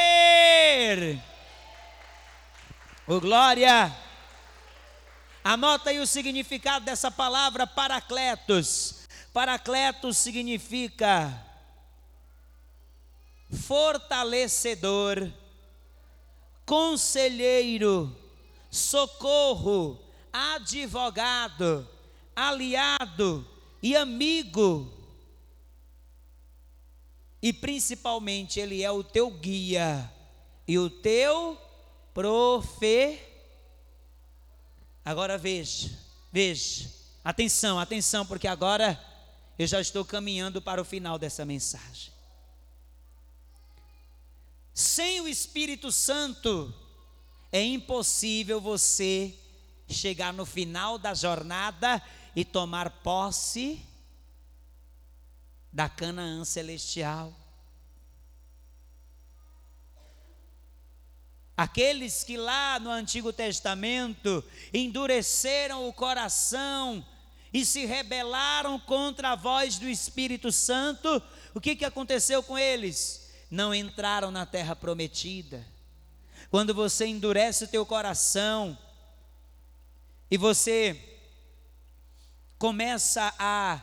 O 3.08 3.20
glória. 3.20 3.96
Anota 5.44 5.92
aí 5.92 6.00
o 6.00 6.08
significado 6.08 6.86
dessa 6.86 7.12
palavra 7.12 7.68
paracletos. 7.68 9.06
Paracletos 9.32 10.18
significa 10.18 11.46
fortalecedor, 13.52 15.32
conselheiro, 16.66 18.16
socorro, 18.72 20.00
advogado, 20.34 21.88
aliado 22.36 23.48
e 23.84 23.96
amigo. 23.96 24.92
E 27.40 27.54
principalmente, 27.54 28.60
ele 28.60 28.82
é 28.82 28.90
o 28.90 29.04
teu 29.04 29.30
guia 29.30 30.12
e 30.68 30.80
o 30.80 30.90
teu 30.90 31.65
profe. 32.16 33.20
Agora 35.04 35.38
veja, 35.38 35.92
veja, 36.32 36.90
atenção, 37.24 37.78
atenção, 37.78 38.26
porque 38.26 38.48
agora 38.48 39.00
eu 39.60 39.68
já 39.68 39.82
estou 39.82 40.06
caminhando 40.06 40.62
para 40.62 40.82
o 40.82 40.86
final 40.86 41.20
dessa 41.20 41.46
mensagem. 41.46 42.12
Sem 44.74 45.22
o 45.22 45.28
Espírito 45.28 45.92
Santo, 45.92 46.74
é 47.52 47.62
impossível 47.62 48.62
você 48.62 49.38
chegar 49.88 50.34
no 50.34 50.46
final 50.46 50.98
da 50.98 51.14
jornada 51.14 52.02
e 52.34 52.46
tomar 52.46 52.90
posse 53.02 53.86
da 55.72 55.90
Canaã 55.90 56.44
celestial. 56.46 57.45
Aqueles 61.58 62.24
que 62.24 62.36
lá 62.36 62.80
no 62.80 62.90
Antigo 62.90 63.32
Testamento 63.32 64.44
endureceram 64.74 65.88
o 65.88 65.94
coração 65.94 67.06
e 67.54 67.66
se 67.66 67.86
rebelaram 67.86 68.78
contra 68.78 69.32
a 69.32 69.36
voz 69.36 69.78
do 69.78 69.88
Espírito 69.88 70.52
Santo, 70.52 71.22
o 71.54 71.62
que, 71.62 71.76
que 71.78 71.86
aconteceu 71.86 72.44
com 72.44 72.58
eles? 72.58 73.32
Não 73.50 73.74
entraram 73.74 74.30
na 74.32 74.46
terra 74.46 74.76
prometida. 74.76 75.66
Quando 76.52 76.74
você 76.74 77.06
endurece 77.06 77.64
o 77.64 77.68
teu 77.70 77.86
coração 77.86 78.78
e 80.30 80.38
você 80.38 81.02
começa 82.58 83.34
a 83.40 83.82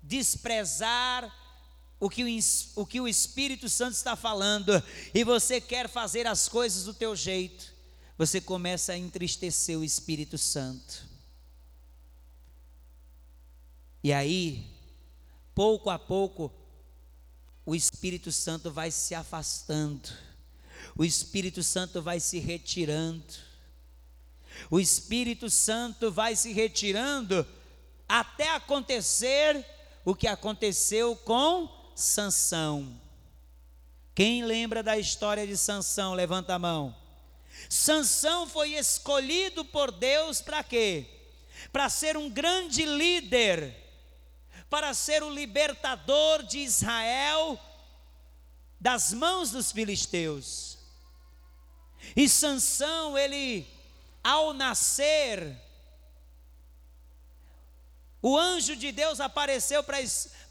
desprezar 0.00 1.41
o 2.02 2.10
que 2.10 2.24
o, 2.24 2.82
o 2.82 2.84
que 2.84 3.00
o 3.00 3.06
Espírito 3.06 3.68
Santo 3.68 3.92
está 3.92 4.16
falando 4.16 4.82
e 5.14 5.22
você 5.22 5.60
quer 5.60 5.88
fazer 5.88 6.26
as 6.26 6.48
coisas 6.48 6.82
do 6.82 6.92
teu 6.92 7.14
jeito, 7.14 7.72
você 8.18 8.40
começa 8.40 8.92
a 8.92 8.98
entristecer 8.98 9.78
o 9.78 9.84
Espírito 9.84 10.36
Santo. 10.36 11.06
E 14.02 14.12
aí, 14.12 14.66
pouco 15.54 15.90
a 15.90 15.96
pouco, 15.96 16.52
o 17.64 17.72
Espírito 17.72 18.32
Santo 18.32 18.68
vai 18.68 18.90
se 18.90 19.14
afastando, 19.14 20.08
o 20.96 21.04
Espírito 21.04 21.62
Santo 21.62 22.02
vai 22.02 22.18
se 22.18 22.40
retirando, 22.40 23.32
o 24.68 24.80
Espírito 24.80 25.48
Santo 25.48 26.10
vai 26.10 26.34
se 26.34 26.52
retirando 26.52 27.46
até 28.08 28.50
acontecer 28.56 29.64
o 30.04 30.16
que 30.16 30.26
aconteceu 30.26 31.14
com 31.14 31.80
Sansão. 31.94 33.00
Quem 34.14 34.44
lembra 34.44 34.82
da 34.82 34.98
história 34.98 35.46
de 35.46 35.56
Sansão, 35.56 36.14
levanta 36.14 36.54
a 36.54 36.58
mão. 36.58 36.94
Sansão 37.68 38.46
foi 38.46 38.74
escolhido 38.74 39.64
por 39.64 39.90
Deus 39.90 40.40
para 40.40 40.62
quê? 40.62 41.06
Para 41.72 41.88
ser 41.88 42.16
um 42.16 42.28
grande 42.28 42.84
líder, 42.84 43.74
para 44.68 44.92
ser 44.94 45.22
o 45.22 45.30
libertador 45.30 46.42
de 46.42 46.58
Israel 46.58 47.58
das 48.80 49.12
mãos 49.12 49.50
dos 49.50 49.70
filisteus. 49.70 50.78
E 52.16 52.28
Sansão, 52.28 53.16
ele 53.16 53.66
ao 54.24 54.52
nascer, 54.52 55.56
o 58.20 58.36
anjo 58.36 58.76
de 58.76 58.92
Deus 58.92 59.20
apareceu 59.20 59.82
para 59.82 60.00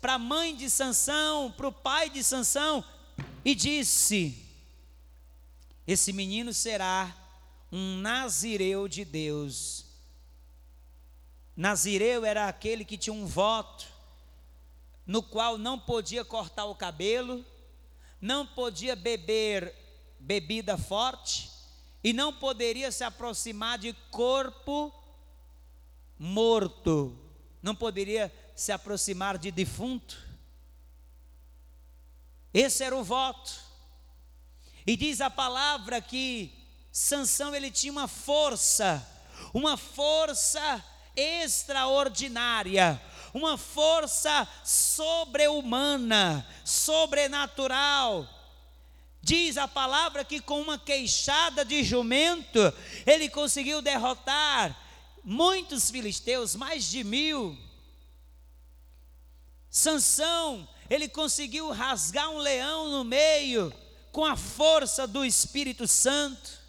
para 0.01 0.15
a 0.15 0.19
mãe 0.19 0.55
de 0.55 0.69
Sansão, 0.69 1.51
para 1.55 1.67
o 1.67 1.71
pai 1.71 2.09
de 2.09 2.23
Sansão, 2.23 2.83
e 3.45 3.53
disse: 3.53 4.43
Esse 5.85 6.11
menino 6.11 6.51
será 6.53 7.15
um 7.71 7.97
nazireu 7.97 8.87
de 8.87 9.05
Deus. 9.05 9.85
Nazireu 11.55 12.25
era 12.25 12.47
aquele 12.47 12.83
que 12.83 12.97
tinha 12.97 13.13
um 13.13 13.27
voto, 13.27 13.87
no 15.05 15.21
qual 15.21 15.57
não 15.57 15.77
podia 15.77 16.25
cortar 16.25 16.65
o 16.65 16.75
cabelo, 16.75 17.45
não 18.19 18.45
podia 18.45 18.95
beber 18.95 19.75
bebida 20.19 20.77
forte 20.77 21.49
e 22.03 22.13
não 22.13 22.33
poderia 22.33 22.91
se 22.91 23.03
aproximar 23.03 23.77
de 23.77 23.93
corpo 24.09 24.93
morto, 26.17 27.17
não 27.61 27.75
poderia 27.75 28.31
se 28.61 28.71
aproximar 28.71 29.39
de 29.39 29.49
defunto. 29.49 30.15
Esse 32.53 32.83
era 32.83 32.95
o 32.95 33.03
voto. 33.03 33.51
E 34.85 34.95
diz 34.95 35.19
a 35.19 35.31
palavra 35.31 35.99
que 35.99 36.53
Sansão 36.91 37.55
ele 37.55 37.71
tinha 37.71 37.91
uma 37.91 38.07
força, 38.07 39.03
uma 39.51 39.77
força 39.77 40.85
extraordinária, 41.15 43.01
uma 43.33 43.57
força 43.57 44.47
sobre-humana, 44.63 46.45
sobrenatural. 46.63 48.29
Diz 49.23 49.57
a 49.57 49.67
palavra 49.67 50.23
que 50.23 50.39
com 50.39 50.61
uma 50.61 50.77
queixada 50.77 51.65
de 51.65 51.83
jumento 51.83 52.59
ele 53.07 53.27
conseguiu 53.27 53.81
derrotar 53.81 54.77
muitos 55.23 55.89
filisteus, 55.89 56.55
mais 56.55 56.85
de 56.85 57.03
mil. 57.03 57.70
Sansão, 59.71 60.67
ele 60.89 61.07
conseguiu 61.07 61.71
rasgar 61.71 62.29
um 62.29 62.37
leão 62.37 62.89
no 62.89 63.05
meio 63.05 63.73
com 64.11 64.25
a 64.25 64.35
força 64.35 65.07
do 65.07 65.23
Espírito 65.23 65.87
Santo. 65.87 66.59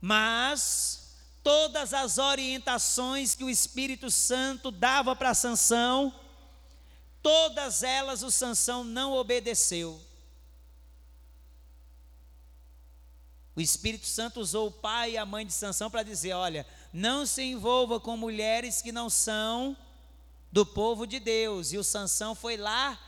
Mas 0.00 1.16
todas 1.42 1.92
as 1.92 2.16
orientações 2.16 3.34
que 3.34 3.42
o 3.42 3.50
Espírito 3.50 4.08
Santo 4.08 4.70
dava 4.70 5.16
para 5.16 5.34
Sansão, 5.34 6.14
todas 7.20 7.82
elas 7.82 8.22
o 8.22 8.30
Sansão 8.30 8.84
não 8.84 9.12
obedeceu. 9.12 10.00
O 13.56 13.60
Espírito 13.60 14.06
Santo 14.06 14.40
usou 14.40 14.68
o 14.68 14.72
pai 14.72 15.12
e 15.12 15.18
a 15.18 15.26
mãe 15.26 15.44
de 15.44 15.52
Sansão 15.52 15.90
para 15.90 16.04
dizer: 16.04 16.34
olha, 16.34 16.64
não 16.92 17.26
se 17.26 17.42
envolva 17.42 17.98
com 17.98 18.16
mulheres 18.16 18.80
que 18.80 18.92
não 18.92 19.10
são 19.10 19.76
do 20.50 20.66
povo 20.66 21.06
de 21.06 21.20
Deus. 21.20 21.72
E 21.72 21.78
o 21.78 21.84
Sansão 21.84 22.34
foi 22.34 22.56
lá 22.56 22.98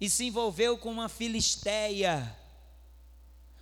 e 0.00 0.08
se 0.08 0.24
envolveu 0.24 0.78
com 0.78 0.90
uma 0.90 1.08
filisteia. 1.08 2.36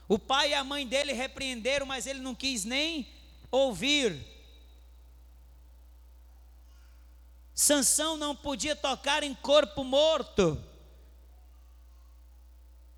O 0.08 0.18
pai 0.18 0.50
e 0.50 0.54
a 0.54 0.64
mãe 0.64 0.86
dele 0.86 1.12
repreenderam, 1.12 1.84
mas 1.84 2.06
ele 2.06 2.20
não 2.20 2.34
quis 2.34 2.64
nem 2.64 3.06
ouvir. 3.50 4.26
Sansão 7.54 8.16
não 8.16 8.34
podia 8.34 8.76
tocar 8.76 9.22
em 9.22 9.34
corpo 9.34 9.82
morto. 9.84 10.62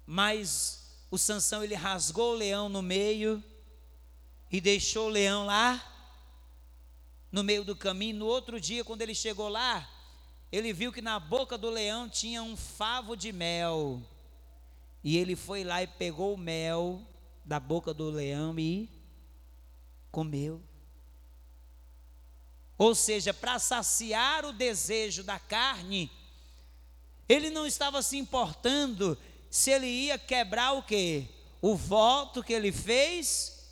Mas 0.06 1.04
o 1.10 1.16
Sansão 1.16 1.64
ele 1.64 1.74
rasgou 1.74 2.34
o 2.34 2.36
leão 2.36 2.68
no 2.68 2.82
meio 2.82 3.42
e 4.50 4.60
deixou 4.60 5.06
o 5.06 5.10
leão 5.10 5.46
lá 5.46 5.89
no 7.30 7.44
meio 7.44 7.64
do 7.64 7.76
caminho. 7.76 8.18
No 8.18 8.26
outro 8.26 8.60
dia, 8.60 8.84
quando 8.84 9.02
ele 9.02 9.14
chegou 9.14 9.48
lá, 9.48 9.88
ele 10.50 10.72
viu 10.72 10.92
que 10.92 11.00
na 11.00 11.18
boca 11.20 11.56
do 11.56 11.70
leão 11.70 12.08
tinha 12.08 12.42
um 12.42 12.56
favo 12.56 13.16
de 13.16 13.32
mel. 13.32 14.02
E 15.02 15.16
ele 15.16 15.36
foi 15.36 15.64
lá 15.64 15.82
e 15.82 15.86
pegou 15.86 16.34
o 16.34 16.38
mel 16.38 17.02
da 17.44 17.58
boca 17.58 17.94
do 17.94 18.10
leão 18.10 18.58
e 18.58 18.88
comeu. 20.10 20.60
Ou 22.76 22.94
seja, 22.94 23.32
para 23.32 23.58
saciar 23.58 24.44
o 24.44 24.52
desejo 24.52 25.22
da 25.22 25.38
carne, 25.38 26.10
ele 27.28 27.50
não 27.50 27.66
estava 27.66 28.02
se 28.02 28.16
importando 28.16 29.16
se 29.50 29.70
ele 29.70 29.86
ia 29.86 30.18
quebrar 30.18 30.72
o 30.72 30.82
quê? 30.82 31.28
O 31.60 31.76
voto 31.76 32.42
que 32.42 32.52
ele 32.52 32.72
fez, 32.72 33.68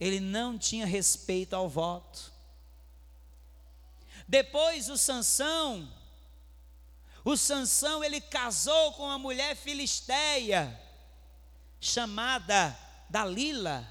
ele 0.00 0.18
não 0.18 0.58
tinha 0.58 0.86
respeito 0.86 1.54
ao 1.54 1.68
voto. 1.68 2.32
Depois 4.28 4.88
o 4.88 4.96
Sansão, 4.96 5.88
o 7.24 7.36
Sansão 7.36 8.02
ele 8.04 8.20
casou 8.20 8.92
com 8.92 9.04
uma 9.04 9.18
mulher 9.18 9.56
filisteia 9.56 10.80
chamada 11.80 12.76
Dalila. 13.10 13.86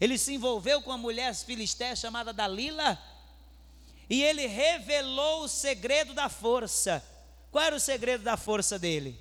Ele 0.00 0.18
se 0.18 0.34
envolveu 0.34 0.82
com 0.82 0.90
uma 0.90 0.98
mulher 0.98 1.34
filisteia 1.34 1.96
chamada 1.96 2.32
Dalila 2.32 3.00
e 4.08 4.22
ele 4.22 4.46
revelou 4.46 5.44
o 5.44 5.48
segredo 5.48 6.14
da 6.14 6.28
força. 6.28 7.04
Qual 7.50 7.64
era 7.64 7.76
o 7.76 7.80
segredo 7.80 8.22
da 8.22 8.36
força 8.36 8.78
dele? 8.78 9.20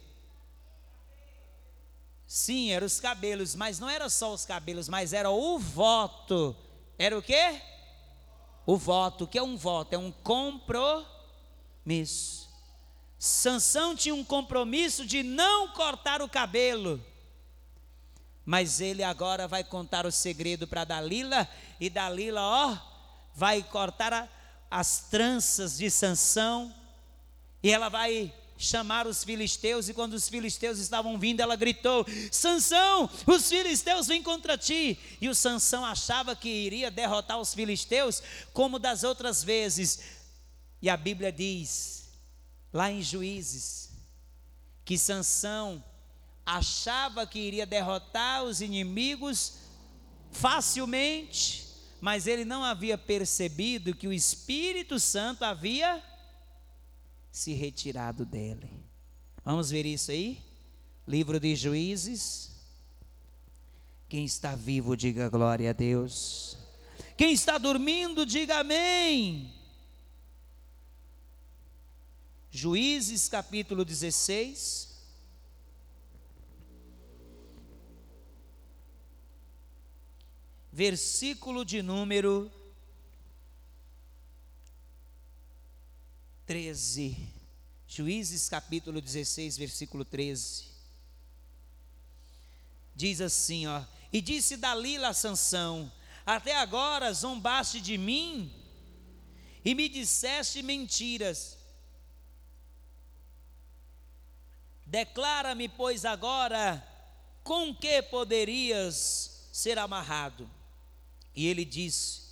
Sim, 2.28 2.72
eram 2.72 2.88
os 2.88 3.00
cabelos, 3.00 3.56
mas 3.56 3.80
não 3.80 3.89
era 3.89 4.10
só 4.10 4.34
os 4.34 4.46
cabelos, 4.46 4.89
mas 4.89 5.13
era 5.13 5.30
o 5.30 5.60
voto. 5.60 6.56
Era 6.98 7.18
o 7.18 7.22
quê? 7.22 7.62
O 8.65 8.78
voto. 8.78 9.25
O 9.25 9.28
que 9.28 9.38
é 9.38 9.43
um 9.43 9.56
voto? 9.58 9.93
É 9.93 9.97
um 9.97 10.12
compromisso. 10.12 11.06
Sansão 13.17 13.95
tinha 13.95 14.13
um 14.13 14.23
compromisso 14.23 15.06
de 15.06 15.23
não 15.23 15.69
cortar 15.69 16.21
o 16.21 16.30
cabelo. 16.30 17.04
Mas 18.45 18.80
ele 18.80 19.04
agora 19.04 19.47
vai 19.47 19.63
contar 19.63 20.06
o 20.06 20.12
segredo 20.12 20.67
para 20.67 20.84
Dalila, 20.84 21.47
e 21.80 21.89
Dalila, 21.89 22.41
ó, 22.41 22.78
vai 23.34 23.63
cortar 23.63 24.13
a, 24.13 24.28
as 24.69 24.99
tranças 25.10 25.78
de 25.78 25.89
Sansão, 25.89 26.71
e 27.63 27.71
ela 27.71 27.89
vai 27.89 28.32
chamar 28.58 29.06
os 29.06 29.24
filisteus, 29.24 29.89
e 29.89 29.94
quando 29.94 30.13
os 30.13 30.30
filisteus 30.30 30.80
estavam 30.80 31.20
vindo, 31.20 31.41
ela 31.41 31.56
gritou: 31.56 32.06
Sansão, 32.32 33.10
os 33.26 33.50
filisteus 33.50 34.08
vêm 34.08 34.24
contra 34.24 34.58
ti. 34.58 34.98
E 35.20 35.28
o 35.28 35.36
Sansão 35.36 35.86
achava 35.86 36.36
que 36.36 36.50
iria 36.50 36.89
derrotar 36.89 37.39
os 37.39 37.54
filisteus, 37.54 38.22
como 38.54 38.80
das 38.80 39.04
outras 39.04 39.44
vezes. 39.44 40.00
E 40.82 40.89
a 40.89 40.98
Bíblia 40.98 41.32
diz, 41.32 42.10
lá 42.72 42.91
em 42.91 43.02
Juízes, 43.02 43.89
que 44.84 44.98
Sansão 44.98 45.84
achava 46.46 47.26
que 47.26 47.39
iria 47.39 47.65
derrotar 47.65 48.44
os 48.44 48.62
inimigos 48.62 49.54
facilmente, 50.32 51.65
mas 52.00 52.28
ele 52.28 52.46
não 52.46 52.63
havia 52.63 52.98
percebido 52.98 53.96
que 53.96 54.08
o 54.08 54.13
Espírito 54.13 55.00
Santo 55.00 55.44
havia 55.44 56.04
se 57.36 57.52
retirado 57.52 58.26
dele. 58.26 58.69
Vamos 59.43 59.69
ver 59.69 59.86
isso 59.86 60.10
aí? 60.10 60.41
Livro 61.06 61.38
de 61.38 61.54
Juízes. 61.54 62.50
Quem 64.08 64.24
está 64.24 64.56
vivo, 64.56 64.95
diga 64.95 65.28
glória 65.28 65.71
a 65.71 65.74
Deus. 65.74 66.58
Quem 67.17 67.34
está 67.34 67.58
dormindo, 67.58 68.26
diga 68.26 68.60
amém. 68.60 69.54
Juízes 72.50 73.28
capítulo 73.28 73.84
16. 73.84 74.95
versículo 80.71 81.63
de 81.63 81.82
número 81.82 82.52
13. 86.45 87.34
Juízes 87.88 88.49
capítulo 88.49 89.01
16, 89.01 89.58
versículo 89.58 90.05
13. 90.05 90.65
Diz 92.95 93.19
assim, 93.19 93.67
ó: 93.67 93.84
E 94.12 94.21
disse 94.21 94.58
Dalila 94.58 95.10
a 95.10 95.13
Sansão: 95.13 95.91
Até 96.25 96.55
agora 96.55 97.12
zombaste 97.13 97.81
de 97.81 97.97
mim 97.97 98.53
e 99.63 99.73
me 99.73 99.89
disseste 99.89 100.62
mentiras. 100.62 101.58
Declara-me, 104.86 105.67
pois, 105.67 106.05
agora 106.05 106.86
com 107.43 107.75
que 107.75 108.01
poderias 108.03 109.49
ser 109.51 109.77
amarrado? 109.77 110.49
E 111.36 111.47
ele 111.47 111.65
disse: 111.65 112.24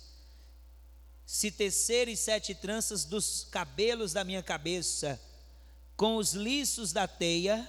Se 1.26 1.50
teceres 1.50 2.20
sete 2.20 2.54
tranças 2.54 3.04
dos 3.04 3.44
cabelos 3.50 4.12
da 4.12 4.24
minha 4.24 4.42
cabeça 4.42 5.20
com 5.96 6.16
os 6.16 6.34
liços 6.34 6.92
da 6.92 7.06
teia, 7.06 7.68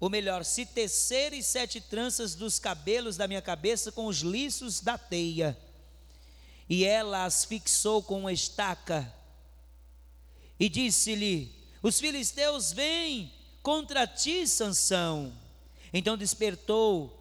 ou 0.00 0.08
melhor, 0.08 0.44
se 0.44 0.64
teceres 0.64 1.46
sete 1.46 1.80
tranças 1.80 2.34
dos 2.34 2.58
cabelos 2.58 3.18
da 3.18 3.28
minha 3.28 3.42
cabeça 3.42 3.92
com 3.92 4.06
os 4.06 4.20
liços 4.20 4.80
da 4.80 4.96
teia, 4.96 5.56
e 6.68 6.84
ela 6.84 7.24
as 7.24 7.44
fixou 7.44 8.02
com 8.02 8.20
uma 8.20 8.32
estaca, 8.32 9.12
e 10.58 10.68
disse-lhe: 10.68 11.54
Os 11.82 12.00
filisteus 12.00 12.72
vêm 12.72 13.32
contra 13.62 14.06
ti, 14.06 14.48
Sansão. 14.48 15.32
Então 15.92 16.16
despertou 16.16 17.19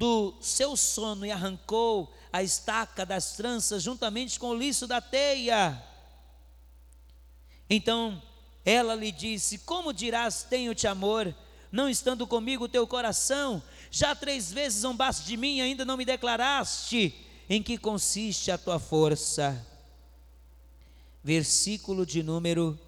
do 0.00 0.32
seu 0.40 0.78
sono 0.78 1.26
e 1.26 1.30
arrancou 1.30 2.10
a 2.32 2.42
estaca 2.42 3.04
das 3.04 3.32
tranças 3.32 3.82
juntamente 3.82 4.40
com 4.40 4.48
o 4.48 4.56
liço 4.56 4.86
da 4.86 4.98
teia. 4.98 5.78
Então 7.68 8.22
ela 8.64 8.94
lhe 8.94 9.12
disse: 9.12 9.58
Como 9.58 9.92
dirás, 9.92 10.42
tenho-te 10.42 10.86
amor, 10.86 11.36
não 11.70 11.86
estando 11.86 12.26
comigo 12.26 12.64
o 12.64 12.68
teu 12.68 12.86
coração? 12.86 13.62
Já 13.90 14.14
três 14.14 14.50
vezes 14.50 14.80
zombaste 14.80 15.26
de 15.26 15.36
mim 15.36 15.58
e 15.58 15.60
ainda 15.60 15.84
não 15.84 15.98
me 15.98 16.06
declaraste 16.06 17.14
em 17.46 17.62
que 17.62 17.76
consiste 17.76 18.50
a 18.50 18.56
tua 18.56 18.78
força. 18.78 19.66
Versículo 21.22 22.06
de 22.06 22.22
número 22.22 22.80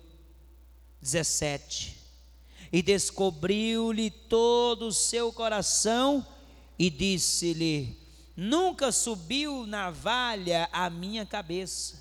17. 1.03 1.95
E 2.73 2.81
descobriu-lhe 2.81 4.11
todo 4.11 4.87
o 4.87 4.93
seu 4.93 5.31
coração 5.31 6.27
e 6.79 6.91
disse-lhe: 6.91 7.97
Nunca 8.37 8.91
subiu 8.91 9.67
navalha 9.67 10.69
à 10.73 10.89
minha 10.89 11.27
cabeça, 11.27 12.01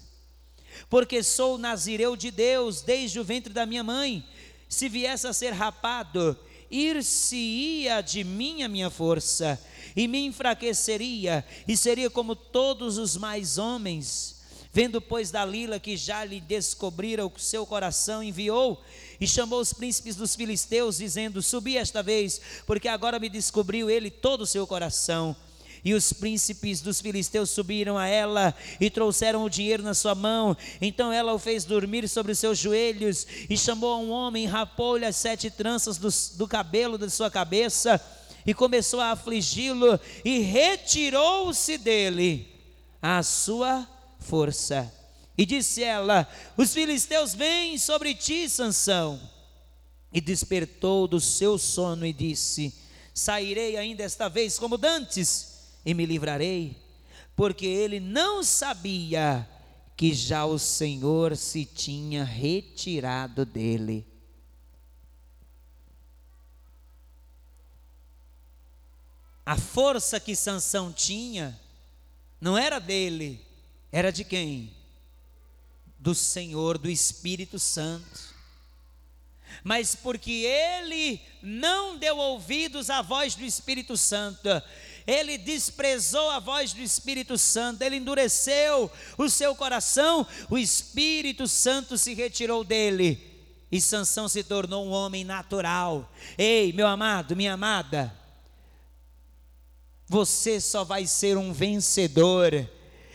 porque 0.90 1.22
sou 1.24 1.58
nazireu 1.58 2.16
de 2.16 2.32
Deus 2.32 2.82
desde 2.82 3.20
o 3.20 3.24
ventre 3.24 3.54
da 3.54 3.66
minha 3.66 3.84
mãe. 3.84 4.26
Se 4.70 4.88
viesse 4.88 5.28
a 5.28 5.34
ser 5.34 5.52
rapado, 5.52 6.38
ir-se-ia 6.70 8.02
de 8.02 8.24
mim 8.24 8.64
a 8.64 8.70
minha 8.70 8.90
força, 8.90 9.62
e 9.96 10.08
me 10.08 10.26
enfraqueceria, 10.26 11.46
e 11.68 11.76
seria 11.76 12.10
como 12.10 12.36
todos 12.36 12.98
os 12.98 13.18
mais 13.18 13.58
homens. 13.58 14.42
Vendo, 14.74 15.02
pois, 15.02 15.32
Dalila 15.32 15.82
que 15.82 15.98
já 15.98 16.24
lhe 16.24 16.40
descobrira 16.40 17.26
o 17.26 17.34
seu 17.38 17.66
coração, 17.66 18.24
enviou 18.24 18.82
e 19.22 19.28
chamou 19.28 19.62
os 19.62 19.72
príncipes 19.72 20.16
dos 20.16 20.36
filisteus, 20.36 20.98
dizendo: 20.98 21.44
Subi 21.44 21.78
esta 21.78 22.02
vez, 22.02 22.42
porque 22.66 22.88
agora 22.88 23.20
me 23.20 23.30
descobriu 23.30 23.88
ele 23.88 24.10
todo 24.10 24.42
o 24.42 24.48
seu 24.48 24.66
coração. 24.66 25.36
E 25.84 25.94
os 25.94 26.14
príncipes 26.14 26.82
dos 26.82 27.02
filisteus 27.02 27.50
subiram 27.50 27.98
a 27.98 28.08
ela 28.08 28.54
e 28.80 28.90
trouxeram 28.90 29.44
o 29.44 29.50
dinheiro 29.50 29.82
na 29.82 29.94
sua 29.94 30.14
mão. 30.14 30.56
Então 30.80 31.12
ela 31.12 31.34
o 31.34 31.40
fez 31.40 31.66
dormir 31.66 32.08
sobre 32.08 32.32
os 32.32 32.40
seus 32.40 32.58
joelhos 32.58 33.26
e 33.50 33.58
chamou 33.58 33.94
a 33.94 33.98
um 33.98 34.12
homem, 34.12 34.46
rapou-lhe 34.46 35.06
as 35.06 35.16
sete 35.16 35.50
tranças 35.50 35.98
do, 35.98 36.10
do 36.38 36.48
cabelo 36.48 37.00
da 37.00 37.10
sua 37.10 37.32
cabeça 37.32 38.00
e 38.46 38.54
começou 38.54 39.00
a 39.00 39.12
afligi-lo 39.12 40.00
e 40.24 40.40
retirou-se 40.40 41.78
dele 41.80 42.48
a 43.02 43.24
sua 43.24 43.88
força. 44.20 45.01
E 45.38 45.46
disse 45.46 45.84
ela: 45.84 46.28
Os 46.58 46.74
filisteus 46.74 47.34
vêm 47.34 47.78
sobre 47.78 48.13
ti, 48.13 48.50
Sansão. 48.50 49.20
E 50.13 50.20
despertou 50.20 51.08
do 51.08 51.20
seu 51.20 51.58
sono 51.58 52.06
e 52.06 52.13
disse: 52.13 52.74
Sairei 53.13 53.78
ainda 53.78 54.04
esta 54.04 54.28
vez 54.28 54.60
como 54.60 54.78
dantes 54.78 55.70
e 55.86 55.94
me 55.94 56.06
livrarei, 56.06 56.78
porque 57.36 57.65
ele 57.65 58.00
não 58.00 58.44
sabia 58.44 59.48
que 59.96 60.13
já 60.13 60.46
o 60.46 60.58
Senhor 60.58 61.38
se 61.38 61.65
tinha 61.65 62.24
retirado 62.24 63.46
dele. 63.46 64.06
A 69.46 69.58
força 69.58 70.20
que 70.20 70.36
Sansão 70.36 70.94
tinha 70.94 71.60
não 72.39 72.58
era 72.58 72.80
dele, 72.80 73.39
era 73.91 74.12
de 74.12 74.24
quem? 74.24 74.81
Do 76.02 76.14
Senhor, 76.14 76.78
do 76.78 76.90
Espírito 76.90 77.58
Santo. 77.58 78.32
mas 79.64 79.96
porque 79.96 80.32
ele 80.32 81.22
não 81.42 81.98
deu 81.98 82.18
ouvidos 82.18 82.90
à 82.90 83.02
voz 83.02 83.36
do 83.36 83.44
Espírito 83.44 83.96
Santo, 83.96 84.50
ele 85.06 85.38
desprezou 85.38 86.30
a 86.30 86.40
voz 86.40 86.74
do 86.74 86.82
Espírito 86.82 87.38
Santo, 87.38 87.82
ele 87.82 87.98
endureceu 87.98 88.92
o 89.18 89.30
seu 89.30 89.56
coração, 89.56 90.26
o 90.50 90.58
Espírito 90.58 91.48
Santo 91.48 91.98
se 91.98 92.14
retirou 92.14 92.64
dele 92.64 93.20
e 93.72 93.80
Sansão 93.80 94.28
se 94.28 94.44
tornou 94.44 94.86
um 94.86 94.92
homem 94.92 95.24
natural. 95.24 96.12
Ei, 96.38 96.74
meu 96.74 96.88
amado, 96.88 97.36
minha 97.36 97.54
amada, 97.54 98.14
você 100.08 100.60
só 100.60 100.84
vai 100.84 101.06
ser 101.06 101.38
um 101.38 101.54
vencedor 101.54 102.70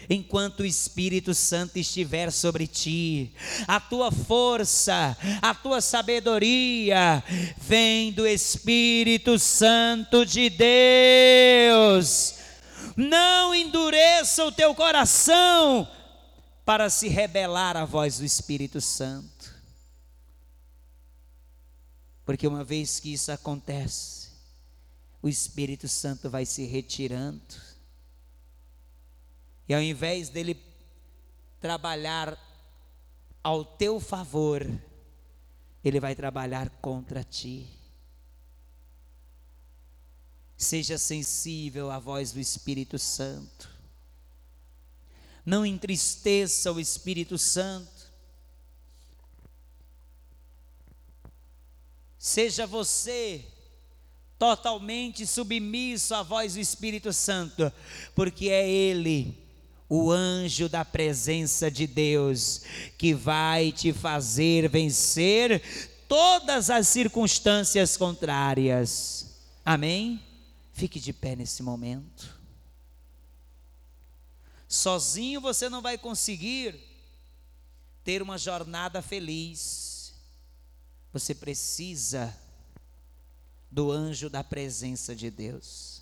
enquanto 0.09 0.61
o 0.61 0.67
Espírito 0.67 1.35
Santo 1.35 1.79
estiver 1.79 2.31
sobre 2.31 2.67
ti. 2.67 3.33
A 3.67 3.81
tua 3.81 4.11
força, 4.11 5.17
a 5.43 5.55
tua 5.55 5.81
sabedoria 5.81 7.23
vem 7.59 8.13
do 8.13 8.27
Espírito 8.27 9.39
Santo 9.39 10.25
de 10.25 10.51
Deus. 10.51 12.35
Não 12.97 13.55
endureça 13.55 14.45
o 14.45 14.53
teu 14.53 14.75
coração 14.75 15.89
para 16.65 16.89
se 16.91 17.09
rebelar 17.09 17.77
à 17.77 17.85
voz 17.85 18.19
do 18.19 18.25
Espírito 18.25 18.81
Santo. 18.81 19.55
Porque 22.25 22.49
uma 22.49 22.65
vez 22.65 22.99
que 22.99 23.13
isso 23.13 23.31
acontece, 23.31 24.31
o 25.23 25.29
Espírito 25.29 25.87
Santo 25.87 26.29
vai 26.29 26.45
se 26.45 26.65
retirando 26.65 27.66
e 29.69 29.75
ao 29.75 29.81
invés 29.81 30.29
dele 30.29 30.61
trabalhar 31.61 32.39
ao 33.43 33.65
teu 33.65 33.99
favor, 33.99 34.65
ele 35.85 36.01
vai 36.01 36.15
trabalhar 36.15 36.69
contra 36.81 37.25
ti. 37.25 37.67
Seja 40.57 40.97
sensível 40.97 41.91
à 41.91 41.99
voz 41.99 42.33
do 42.33 42.41
Espírito 42.41 42.99
Santo. 42.99 43.69
Não 45.45 45.67
entristeça 45.67 46.73
o 46.73 46.81
Espírito 46.81 47.37
Santo. 47.39 48.11
Seja 52.19 52.67
você 52.67 53.45
totalmente 54.39 55.27
submisso 55.27 56.15
à 56.15 56.23
voz 56.23 56.55
do 56.55 56.61
Espírito 56.61 57.13
Santo, 57.13 57.73
porque 58.15 58.49
é 58.49 58.69
Ele 58.69 59.46
o 59.89 60.11
anjo 60.11 60.69
da 60.69 60.85
presença 60.85 61.71
de 61.71 61.87
Deus, 61.87 62.63
que 62.99 63.15
vai 63.15 63.71
te 63.71 63.93
fazer 63.93 64.69
vencer 64.69 65.63
todas 66.09 66.71
as 66.71 66.89
circunstâncias 66.89 67.97
contrárias. 67.97 69.37
Amém? 69.65 70.23
Fique 70.73 70.99
de 71.01 71.13
pé 71.13 71.37
nesse 71.37 71.63
momento. 71.63 72.37
Sozinho 74.69 75.41
você 75.41 75.69
não 75.69 75.81
vai 75.81 75.97
conseguir 75.97 76.75
ter 78.03 78.21
uma 78.23 78.37
jornada 78.37 79.01
feliz. 79.01 80.13
Você 81.13 81.35
precisa 81.35 82.37
do 83.71 83.91
anjo 83.91 84.29
da 84.29 84.45
presença 84.45 85.15
de 85.15 85.31
Deus. 85.31 85.96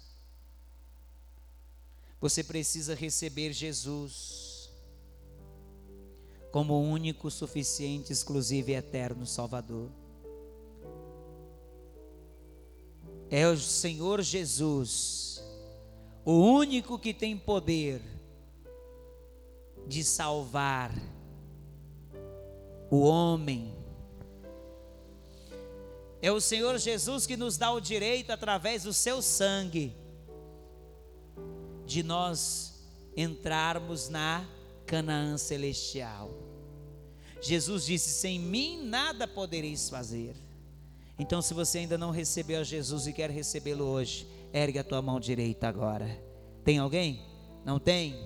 Você 2.24 2.42
precisa 2.42 2.94
receber 2.94 3.52
Jesus 3.52 4.72
como 6.50 6.80
único, 6.80 7.30
suficiente, 7.30 8.14
exclusivo 8.14 8.70
e 8.70 8.74
eterno 8.74 9.26
Salvador. 9.26 9.90
É 13.28 13.46
o 13.46 13.58
Senhor 13.58 14.22
Jesus, 14.22 15.44
o 16.24 16.32
único 16.32 16.98
que 16.98 17.12
tem 17.12 17.36
poder 17.36 18.00
de 19.86 20.02
salvar 20.02 20.94
o 22.90 23.00
homem. 23.00 23.76
É 26.22 26.32
o 26.32 26.40
Senhor 26.40 26.78
Jesus 26.78 27.26
que 27.26 27.36
nos 27.36 27.58
dá 27.58 27.70
o 27.70 27.80
direito, 27.80 28.30
através 28.30 28.84
do 28.84 28.94
seu 28.94 29.20
sangue, 29.20 29.94
de 31.86 32.02
nós 32.02 32.74
entrarmos 33.16 34.08
na 34.08 34.46
Canaã 34.86 35.36
celestial. 35.36 36.30
Jesus 37.40 37.86
disse: 37.86 38.10
Sem 38.10 38.38
mim 38.38 38.84
nada 38.86 39.26
podereis 39.26 39.88
fazer. 39.88 40.34
Então, 41.18 41.40
se 41.40 41.54
você 41.54 41.78
ainda 41.78 41.96
não 41.96 42.10
recebeu 42.10 42.60
a 42.60 42.64
Jesus 42.64 43.06
e 43.06 43.12
quer 43.12 43.30
recebê-lo 43.30 43.84
hoje, 43.84 44.26
ergue 44.52 44.78
a 44.78 44.84
tua 44.84 45.00
mão 45.00 45.20
direita 45.20 45.68
agora. 45.68 46.20
Tem 46.64 46.78
alguém? 46.78 47.22
Não 47.64 47.78
tem? 47.78 48.18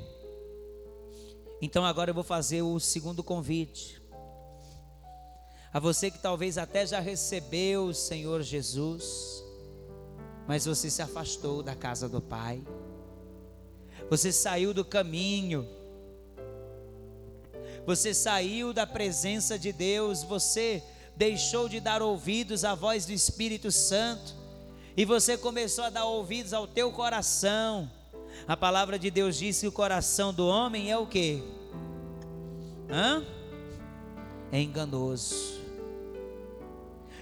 Então, 1.60 1.84
agora 1.84 2.10
eu 2.10 2.14
vou 2.14 2.24
fazer 2.24 2.62
o 2.62 2.78
segundo 2.78 3.22
convite. 3.22 4.00
A 5.70 5.78
você 5.78 6.10
que 6.10 6.18
talvez 6.18 6.56
até 6.56 6.86
já 6.86 6.98
recebeu 6.98 7.86
o 7.86 7.94
Senhor 7.94 8.42
Jesus, 8.42 9.44
mas 10.46 10.64
você 10.64 10.88
se 10.88 11.02
afastou 11.02 11.62
da 11.62 11.74
casa 11.74 12.08
do 12.08 12.22
Pai 12.22 12.62
você 14.08 14.32
saiu 14.32 14.72
do 14.72 14.84
caminho, 14.84 15.68
você 17.86 18.12
saiu 18.12 18.72
da 18.72 18.86
presença 18.86 19.58
de 19.58 19.72
Deus, 19.72 20.22
você 20.22 20.82
deixou 21.16 21.68
de 21.68 21.80
dar 21.80 22.02
ouvidos 22.02 22.64
à 22.64 22.74
voz 22.74 23.06
do 23.06 23.12
Espírito 23.12 23.72
Santo, 23.72 24.34
e 24.96 25.04
você 25.04 25.36
começou 25.36 25.84
a 25.84 25.90
dar 25.90 26.04
ouvidos 26.04 26.52
ao 26.52 26.66
teu 26.66 26.92
coração. 26.92 27.90
A 28.46 28.56
palavra 28.56 28.98
de 28.98 29.10
Deus 29.10 29.36
diz 29.36 29.60
que 29.60 29.66
o 29.66 29.72
coração 29.72 30.32
do 30.32 30.46
homem 30.46 30.90
é 30.90 30.98
o 30.98 31.06
que? 31.06 31.42
Hã? 32.90 33.24
É 34.50 34.60
enganoso. 34.60 35.58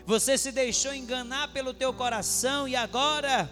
Você 0.06 0.38
se 0.38 0.52
deixou 0.52 0.94
enganar 0.94 1.52
pelo 1.52 1.74
teu 1.74 1.92
coração 1.92 2.68
e 2.68 2.76
agora 2.76 3.50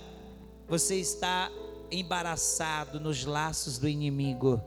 você 0.69 0.97
está 0.97 1.51
embaraçado 1.95 2.99
nos 2.99 3.25
laços 3.25 3.79
do 3.79 3.89
inimigo, 3.89 4.61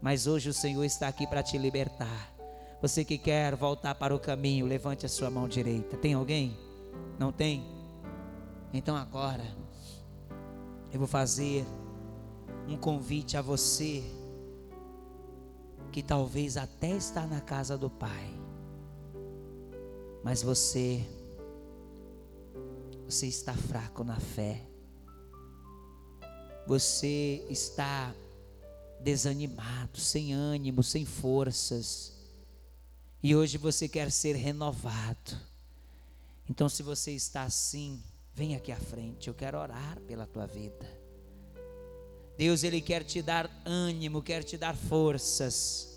mas 0.00 0.26
hoje 0.26 0.48
o 0.48 0.54
Senhor 0.54 0.84
está 0.84 1.08
aqui 1.08 1.26
para 1.26 1.42
te 1.42 1.58
libertar. 1.58 2.32
Você 2.80 3.04
que 3.04 3.18
quer 3.18 3.54
voltar 3.54 3.94
para 3.94 4.14
o 4.14 4.18
caminho, 4.18 4.66
levante 4.66 5.06
a 5.06 5.08
sua 5.08 5.30
mão 5.30 5.46
direita. 5.46 5.96
Tem 5.96 6.14
alguém? 6.14 6.56
Não 7.18 7.30
tem? 7.30 7.64
Então 8.72 8.96
agora, 8.96 9.44
eu 10.92 10.98
vou 10.98 11.08
fazer 11.08 11.64
um 12.68 12.76
convite 12.76 13.36
a 13.36 13.42
você 13.42 14.02
que 15.92 16.02
talvez 16.02 16.56
até 16.56 16.90
está 16.90 17.26
na 17.26 17.40
casa 17.40 17.76
do 17.76 17.90
Pai, 17.90 18.34
mas 20.24 20.42
você, 20.42 21.04
você 23.04 23.26
está 23.26 23.52
fraco 23.52 24.02
na 24.02 24.18
fé 24.18 24.71
você 26.66 27.44
está 27.48 28.14
desanimado, 29.00 29.98
sem 29.98 30.32
ânimo, 30.32 30.82
sem 30.82 31.04
forças, 31.04 32.12
e 33.22 33.34
hoje 33.34 33.58
você 33.58 33.88
quer 33.88 34.10
ser 34.10 34.34
renovado. 34.34 35.38
Então, 36.48 36.68
se 36.68 36.82
você 36.82 37.12
está 37.12 37.44
assim, 37.44 38.02
vem 38.34 38.56
aqui 38.56 38.72
à 38.72 38.76
frente, 38.76 39.28
eu 39.28 39.34
quero 39.34 39.58
orar 39.58 40.00
pela 40.00 40.26
tua 40.26 40.46
vida. 40.46 41.02
Deus, 42.36 42.64
Ele 42.64 42.80
quer 42.80 43.04
te 43.04 43.22
dar 43.22 43.48
ânimo, 43.64 44.22
quer 44.22 44.42
te 44.42 44.56
dar 44.56 44.74
forças. 44.74 45.88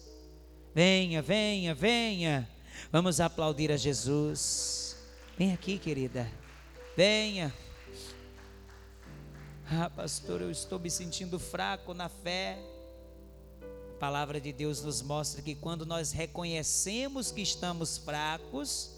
Venha, 0.74 1.22
venha, 1.22 1.74
venha. 1.74 2.48
Vamos 2.92 3.20
aplaudir 3.20 3.72
a 3.72 3.78
Jesus. 3.78 4.96
Vem 5.38 5.54
aqui, 5.54 5.80
querida. 5.80 6.30
Venha. 6.96 7.54
Ah, 9.68 9.90
pastor, 9.90 10.42
eu 10.42 10.52
estou 10.52 10.78
me 10.78 10.92
sentindo 10.92 11.40
fraco 11.40 11.92
na 11.96 12.08
fé. 12.08 12.60
A 13.96 13.98
palavra 13.98 14.40
de 14.40 14.54
Deus 14.54 14.84
nos 14.84 15.02
mostra 15.02 15.42
que 15.42 15.56
quando 15.56 15.88
nós 15.88 16.12
reconhecemos 16.12 17.32
que 17.32 17.42
estamos 17.42 17.98
fracos, 17.98 18.92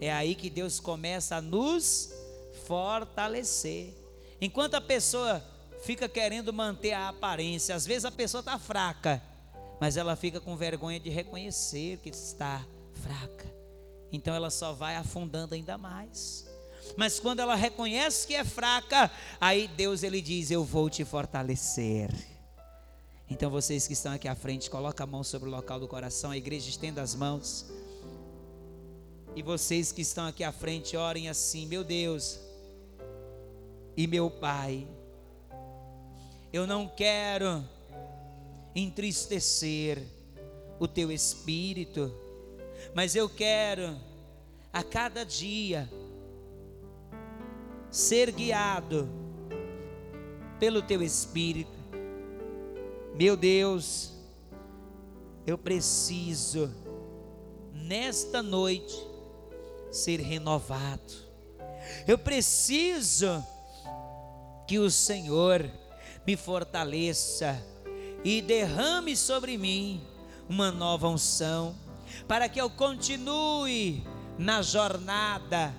é 0.00 0.12
aí 0.12 0.36
que 0.36 0.48
Deus 0.48 0.78
começa 0.78 1.36
a 1.36 1.40
nos 1.42 2.14
fortalecer. 2.66 3.92
Enquanto 4.40 4.76
a 4.76 4.80
pessoa 4.80 5.42
fica 5.82 6.08
querendo 6.08 6.52
manter 6.52 6.92
a 6.92 7.08
aparência, 7.08 7.74
às 7.74 7.84
vezes 7.84 8.04
a 8.04 8.12
pessoa 8.12 8.42
está 8.42 8.60
fraca, 8.60 9.20
mas 9.80 9.96
ela 9.96 10.14
fica 10.14 10.40
com 10.40 10.56
vergonha 10.56 11.00
de 11.00 11.10
reconhecer 11.10 11.98
que 11.98 12.10
está 12.10 12.64
fraca. 12.92 13.52
Então 14.12 14.32
ela 14.32 14.50
só 14.50 14.72
vai 14.72 14.94
afundando 14.94 15.56
ainda 15.56 15.76
mais 15.76 16.49
mas 16.96 17.20
quando 17.20 17.40
ela 17.40 17.54
reconhece 17.54 18.26
que 18.26 18.34
é 18.34 18.44
fraca, 18.44 19.10
aí 19.40 19.68
Deus 19.68 20.02
ele 20.02 20.20
diz: 20.20 20.50
"Eu 20.50 20.64
vou 20.64 20.90
te 20.90 21.04
fortalecer". 21.04 22.10
Então 23.28 23.48
vocês 23.48 23.86
que 23.86 23.92
estão 23.92 24.12
aqui 24.12 24.26
à 24.26 24.34
frente, 24.34 24.68
coloca 24.68 25.04
a 25.04 25.06
mão 25.06 25.22
sobre 25.22 25.48
o 25.48 25.52
local 25.52 25.78
do 25.78 25.86
coração, 25.86 26.32
a 26.32 26.36
igreja 26.36 26.68
estenda 26.68 27.00
as 27.00 27.14
mãos. 27.14 27.66
E 29.36 29.42
vocês 29.42 29.92
que 29.92 30.02
estão 30.02 30.26
aqui 30.26 30.42
à 30.42 30.50
frente, 30.50 30.96
orem 30.96 31.28
assim: 31.28 31.64
Meu 31.66 31.84
Deus 31.84 32.40
e 33.96 34.06
meu 34.06 34.28
Pai, 34.30 34.86
eu 36.52 36.66
não 36.66 36.88
quero 36.88 37.64
entristecer 38.74 40.02
o 40.80 40.88
teu 40.88 41.12
espírito, 41.12 42.12
mas 42.94 43.14
eu 43.14 43.28
quero 43.28 43.96
a 44.72 44.82
cada 44.82 45.24
dia 45.24 45.88
ser 47.90 48.30
guiado 48.30 49.08
pelo 50.58 50.82
teu 50.82 51.02
espírito. 51.02 51.78
Meu 53.14 53.36
Deus, 53.36 54.12
eu 55.46 55.58
preciso 55.58 56.70
nesta 57.72 58.42
noite 58.42 58.96
ser 59.90 60.20
renovado. 60.20 61.30
Eu 62.06 62.16
preciso 62.16 63.44
que 64.66 64.78
o 64.78 64.90
Senhor 64.90 65.68
me 66.26 66.36
fortaleça 66.36 67.60
e 68.22 68.40
derrame 68.40 69.16
sobre 69.16 69.56
mim 69.56 70.06
uma 70.48 70.70
nova 70.70 71.08
unção, 71.08 71.74
para 72.28 72.48
que 72.48 72.60
eu 72.60 72.68
continue 72.68 74.04
na 74.38 74.62
jornada, 74.62 75.74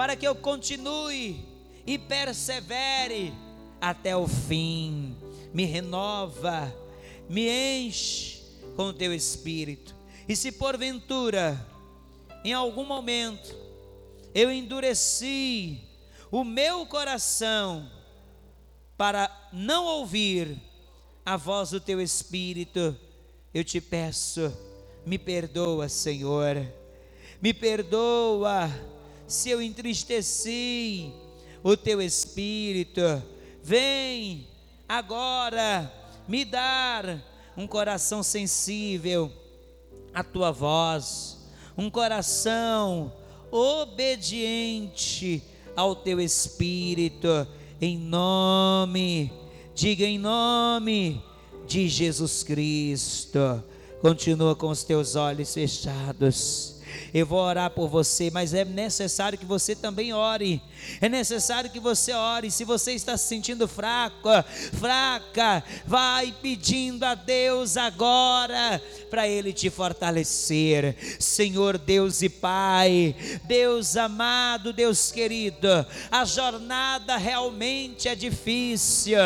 para 0.00 0.16
que 0.16 0.26
eu 0.26 0.34
continue 0.34 1.44
e 1.86 1.98
persevere 1.98 3.34
até 3.78 4.16
o 4.16 4.26
fim. 4.26 5.14
Me 5.52 5.66
renova, 5.66 6.74
me 7.28 7.50
enche 7.50 8.42
com 8.74 8.84
o 8.84 8.92
teu 8.94 9.12
espírito. 9.12 9.94
E 10.26 10.34
se 10.34 10.52
porventura, 10.52 11.66
em 12.42 12.54
algum 12.54 12.86
momento, 12.86 13.54
eu 14.34 14.50
endureci 14.50 15.82
o 16.30 16.44
meu 16.44 16.86
coração 16.86 17.86
para 18.96 19.30
não 19.52 19.84
ouvir 19.84 20.56
a 21.26 21.36
voz 21.36 21.72
do 21.72 21.78
teu 21.78 22.00
espírito, 22.00 22.96
eu 23.52 23.62
te 23.62 23.82
peço, 23.82 24.50
me 25.04 25.18
perdoa, 25.18 25.90
Senhor. 25.90 26.56
Me 27.38 27.52
perdoa 27.52 28.70
se 29.30 29.48
eu 29.48 29.62
entristeci 29.62 31.12
o 31.62 31.76
teu 31.76 32.02
espírito. 32.02 33.00
Vem 33.62 34.48
agora 34.88 35.92
me 36.26 36.44
dar 36.44 37.22
um 37.56 37.64
coração 37.64 38.24
sensível 38.24 39.30
à 40.12 40.24
tua 40.24 40.50
voz, 40.50 41.38
um 41.78 41.88
coração 41.88 43.12
obediente 43.52 45.40
ao 45.76 45.94
teu 45.94 46.20
espírito, 46.20 47.46
em 47.80 47.96
nome, 47.96 49.32
diga 49.76 50.04
em 50.04 50.18
nome 50.18 51.22
de 51.68 51.88
Jesus 51.88 52.42
Cristo. 52.42 53.62
Continua 54.00 54.56
com 54.56 54.70
os 54.70 54.82
teus 54.82 55.14
olhos 55.14 55.54
fechados. 55.54 56.79
Eu 57.12 57.26
vou 57.26 57.40
orar 57.40 57.70
por 57.70 57.88
você, 57.88 58.30
mas 58.30 58.54
é 58.54 58.64
necessário 58.64 59.38
que 59.38 59.44
você 59.44 59.74
também 59.74 60.12
ore. 60.12 60.62
É 61.00 61.08
necessário 61.08 61.70
que 61.70 61.80
você 61.80 62.12
ore. 62.12 62.50
Se 62.50 62.64
você 62.64 62.92
está 62.92 63.16
se 63.16 63.26
sentindo 63.26 63.66
fraco, 63.68 64.28
fraca, 64.78 65.62
vai 65.86 66.34
pedindo 66.40 67.04
a 67.04 67.14
Deus 67.14 67.76
agora 67.76 68.82
para 69.10 69.26
Ele 69.28 69.52
te 69.52 69.70
fortalecer. 69.70 70.96
Senhor 71.18 71.78
Deus 71.78 72.22
e 72.22 72.28
Pai, 72.28 73.14
Deus 73.44 73.96
amado, 73.96 74.72
Deus 74.72 75.10
querido, 75.10 75.68
a 76.10 76.24
jornada 76.24 77.16
realmente 77.16 78.08
é 78.08 78.14
difícil, 78.14 79.18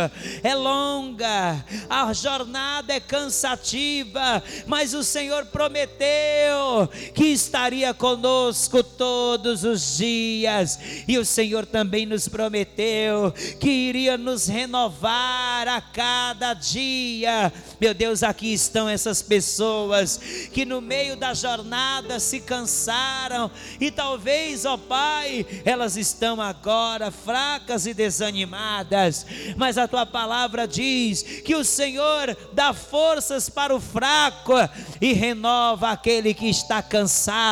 é 0.42 0.54
longa, 0.54 1.64
a 1.88 2.12
jornada 2.12 2.94
é 2.94 3.00
cansativa, 3.00 4.42
mas 4.66 4.94
o 4.94 5.04
Senhor 5.04 5.46
prometeu 5.46 6.88
que 7.14 7.26
estaria 7.54 7.94
conosco 7.94 8.82
todos 8.82 9.62
os 9.62 9.96
dias, 9.96 10.76
e 11.06 11.16
o 11.16 11.24
Senhor 11.24 11.64
também 11.64 12.04
nos 12.04 12.26
prometeu 12.26 13.32
que 13.60 13.70
iria 13.70 14.18
nos 14.18 14.48
renovar 14.48 15.68
a 15.68 15.80
cada 15.80 16.52
dia. 16.52 17.52
Meu 17.80 17.94
Deus, 17.94 18.24
aqui 18.24 18.52
estão 18.52 18.88
essas 18.88 19.22
pessoas 19.22 20.16
que 20.52 20.64
no 20.64 20.80
meio 20.80 21.14
da 21.14 21.32
jornada 21.32 22.18
se 22.18 22.40
cansaram 22.40 23.48
e 23.80 23.88
talvez, 23.88 24.64
ó 24.64 24.76
Pai, 24.76 25.46
elas 25.64 25.96
estão 25.96 26.40
agora 26.40 27.12
fracas 27.12 27.86
e 27.86 27.94
desanimadas, 27.94 29.24
mas 29.56 29.78
a 29.78 29.86
tua 29.86 30.04
palavra 30.04 30.66
diz 30.66 31.22
que 31.22 31.54
o 31.54 31.64
Senhor 31.64 32.36
dá 32.52 32.74
forças 32.74 33.48
para 33.48 33.72
o 33.72 33.80
fraco 33.80 34.54
e 35.00 35.12
renova 35.12 35.90
aquele 35.90 36.34
que 36.34 36.50
está 36.50 36.82
cansado. 36.82 37.43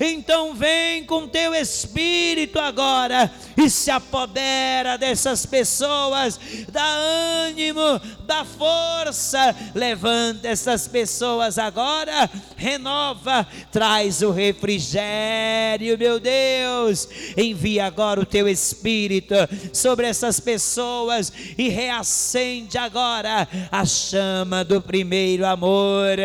Então 0.00 0.54
vem 0.54 1.04
com 1.04 1.28
teu 1.28 1.54
espírito 1.54 2.58
agora 2.58 3.30
e 3.56 3.70
se 3.70 3.90
apodera 3.90 4.98
dessas 4.98 5.46
pessoas, 5.46 6.38
dá 6.70 6.84
ânimo, 6.84 8.00
dá 8.26 8.44
força, 8.44 9.54
levanta 9.74 10.48
essas 10.48 10.86
pessoas 10.86 11.58
agora, 11.58 12.30
renova, 12.56 13.46
traz 13.72 14.20
o 14.20 14.30
refrigério, 14.30 15.96
meu 15.98 16.20
Deus. 16.20 17.08
Envia 17.36 17.86
agora 17.86 18.20
o 18.20 18.26
teu 18.26 18.46
espírito 18.46 19.34
sobre 19.72 20.06
essas 20.06 20.38
pessoas 20.38 21.32
e 21.56 21.68
reacende 21.68 22.76
agora 22.76 23.48
a 23.70 23.84
chama 23.84 24.64
do 24.64 24.82
primeiro 24.82 25.46
amor. 25.46 26.18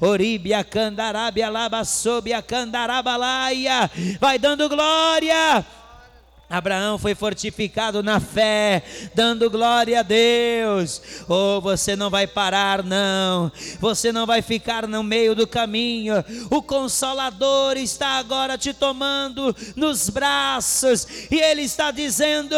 Oribia 0.00 0.64
candarabia 0.64 1.50
laba 1.50 1.84
sob 1.84 2.32
a 2.32 2.42
candarabalaia. 2.48 3.90
Vai 4.18 4.38
dando 4.38 4.68
glória 4.68 5.64
Abraão 6.50 6.96
foi 6.96 7.14
fortificado 7.14 8.02
na 8.02 8.20
fé, 8.20 8.82
dando 9.14 9.50
glória 9.50 10.00
a 10.00 10.02
Deus. 10.02 11.02
Oh, 11.28 11.60
você 11.60 11.94
não 11.94 12.08
vai 12.08 12.26
parar, 12.26 12.82
não. 12.82 13.52
Você 13.78 14.10
não 14.12 14.24
vai 14.24 14.40
ficar 14.40 14.88
no 14.88 15.02
meio 15.02 15.34
do 15.34 15.46
caminho. 15.46 16.24
O 16.48 16.62
Consolador 16.62 17.76
está 17.76 18.18
agora 18.18 18.56
te 18.56 18.72
tomando 18.72 19.54
nos 19.76 20.08
braços 20.08 21.06
e 21.30 21.36
Ele 21.36 21.62
está 21.62 21.90
dizendo: 21.90 22.54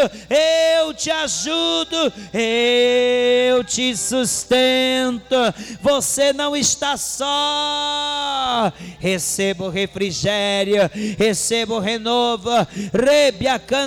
Eu 0.79 0.95
te 0.95 1.11
ajudo, 1.11 2.13
eu 2.33 3.65
te 3.65 3.97
sustento. 3.97 5.35
Você 5.83 6.33
não 6.33 6.55
está 6.55 6.97
só. 6.97 8.73
Receba 9.01 9.65
o 9.65 9.71
refrigério, 9.71 10.89
receba 11.19 11.75
o 11.75 11.81
renovo. 11.81 12.51
Rebiacan 12.93 13.80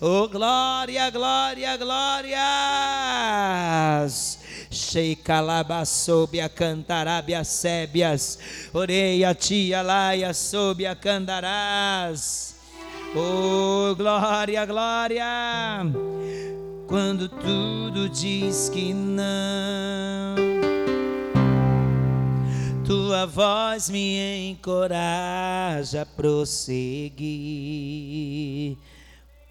Oh, 0.00 0.28
glória, 0.28 1.10
glória, 1.10 1.76
glórias. 1.76 2.40
Sheikalabasobia 4.70 6.48
cantarabia 6.48 7.42
sébias. 7.44 8.38
Oreia 8.72 9.34
tia 9.34 9.82
laia 9.82 10.32
sob 10.34 10.86
a 10.86 10.94
candarás. 10.94 12.54
Oh, 13.14 13.94
glória, 13.96 14.64
glória. 14.66 15.84
Quando 16.86 17.28
tudo 17.28 18.08
diz 18.08 18.68
que 18.68 18.92
não 18.92 20.34
tua 22.90 23.24
voz 23.24 23.88
me 23.88 24.50
encoraja 24.50 26.02
a 26.02 26.06
prosseguir. 26.06 27.16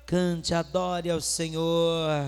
Cante, 0.06 0.54
adore 0.54 1.10
ao 1.10 1.22
Senhor 1.22 2.26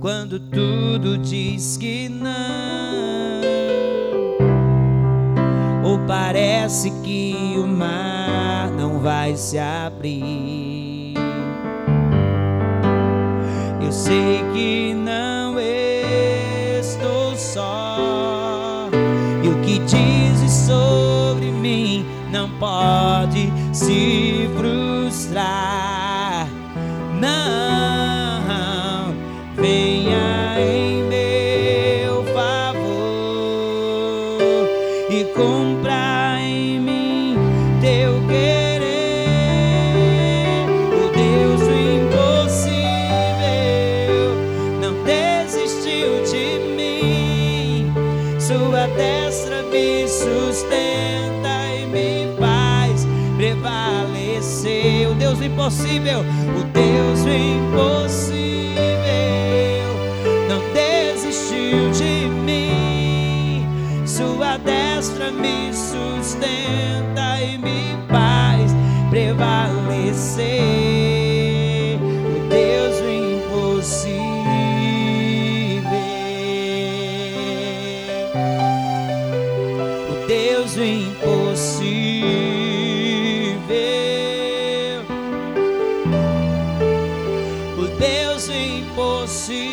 quando 0.00 0.40
tudo 0.40 1.18
diz 1.18 1.76
que 1.76 2.08
não, 2.08 3.42
ou 5.84 5.98
parece 6.06 6.92
que 7.02 7.34
o 7.58 7.66
mar 7.66 8.70
não 8.70 9.00
vai 9.00 9.36
se 9.36 9.58
abrir. 9.58 11.12
Eu 13.82 13.92
sei 13.92 14.42
que 14.54 14.94
não 14.94 15.27
impossível, 55.68 56.20
o 56.20 56.64
Deus 56.72 57.24
do 57.24 57.30
impossível 57.30 58.27
impossível. 89.28 89.68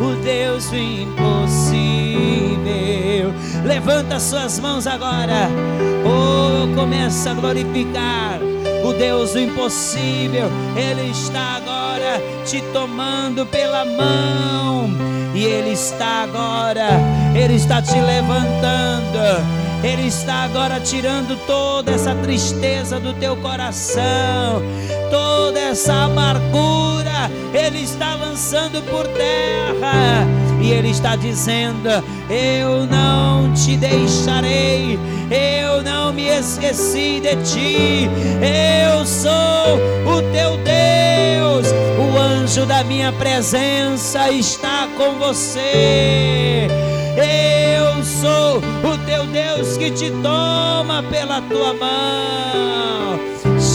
O 0.00 0.14
Deus 0.24 0.70
do 0.70 0.76
impossível. 0.76 1.12
Levanta 3.64 4.18
suas 4.18 4.58
mãos 4.58 4.86
agora. 4.86 5.50
Oh, 6.04 6.74
começa 6.74 7.32
a 7.32 7.34
glorificar 7.34 8.40
o 8.82 8.94
Deus 8.94 9.32
do 9.32 9.40
impossível. 9.40 10.50
Ele 10.74 11.10
está 11.10 11.56
agora 11.56 12.18
te 12.46 12.62
tomando 12.72 13.44
pela 13.44 13.84
mão. 13.84 14.90
E 15.34 15.44
Ele 15.44 15.72
está 15.72 16.22
agora, 16.24 16.88
Ele 17.34 17.54
está 17.54 17.82
te 17.82 17.98
levantando. 18.00 19.61
Ele 19.82 20.06
está 20.06 20.44
agora 20.44 20.78
tirando 20.78 21.36
toda 21.44 21.90
essa 21.90 22.14
tristeza 22.14 23.00
do 23.00 23.12
teu 23.14 23.36
coração, 23.36 24.62
toda 25.10 25.58
essa 25.58 25.92
amargura, 26.04 27.28
Ele 27.52 27.82
está 27.82 28.14
lançando 28.14 28.80
por 28.88 29.06
terra, 29.08 30.24
e 30.62 30.70
Ele 30.70 30.90
está 30.90 31.16
dizendo: 31.16 31.88
Eu 32.30 32.86
não 32.86 33.52
te 33.52 33.76
deixarei, 33.76 34.98
eu 35.30 35.82
não 35.82 36.12
me 36.12 36.28
esqueci 36.28 37.20
de 37.20 37.36
ti, 37.42 38.08
eu 38.88 39.04
sou 39.04 39.76
o 40.06 40.22
teu 40.32 40.56
Deus, 40.58 41.66
o 41.98 42.18
anjo 42.18 42.64
da 42.64 42.84
minha 42.84 43.12
presença 43.12 44.30
está 44.30 44.88
com 44.96 45.18
você. 45.18 46.68
Eu 47.16 48.02
sou 48.04 48.58
o 48.58 48.98
teu 49.04 49.26
Deus 49.26 49.76
que 49.76 49.90
te 49.90 50.10
toma 50.22 51.02
pela 51.10 51.42
tua 51.42 51.74
mão. 51.74 53.31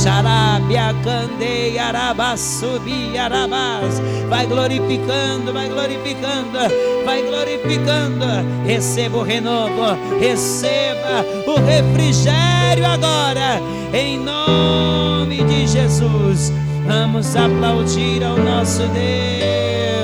Xarabia 0.08 0.96
candeia 1.04 1.88
arabassubi 1.88 3.18
arabás. 3.18 4.02
Vai 4.30 4.48
glorificando, 4.48 5.52
vai 5.52 5.68
glorificando, 5.68 6.60
vai 7.04 7.22
glorificando. 7.24 8.26
Receba 8.66 9.18
o 9.18 9.24
renovo, 9.24 9.98
receba 10.18 11.26
o 11.46 11.60
refrigério 11.60 12.86
agora, 12.86 13.60
em 13.94 14.18
nome 14.18 15.44
de 15.44 15.68
Jesus. 15.68 16.54
Vamos 16.88 17.36
aplaudir 17.36 18.24
ao 18.24 18.38
nosso 18.38 18.84
Deus. 18.88 19.97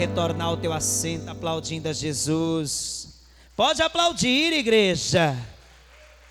Retornar 0.00 0.46
ao 0.46 0.56
teu 0.56 0.72
assento 0.72 1.28
aplaudindo 1.28 1.86
a 1.86 1.92
Jesus. 1.92 3.20
Pode 3.54 3.82
aplaudir, 3.82 4.50
igreja. 4.50 5.36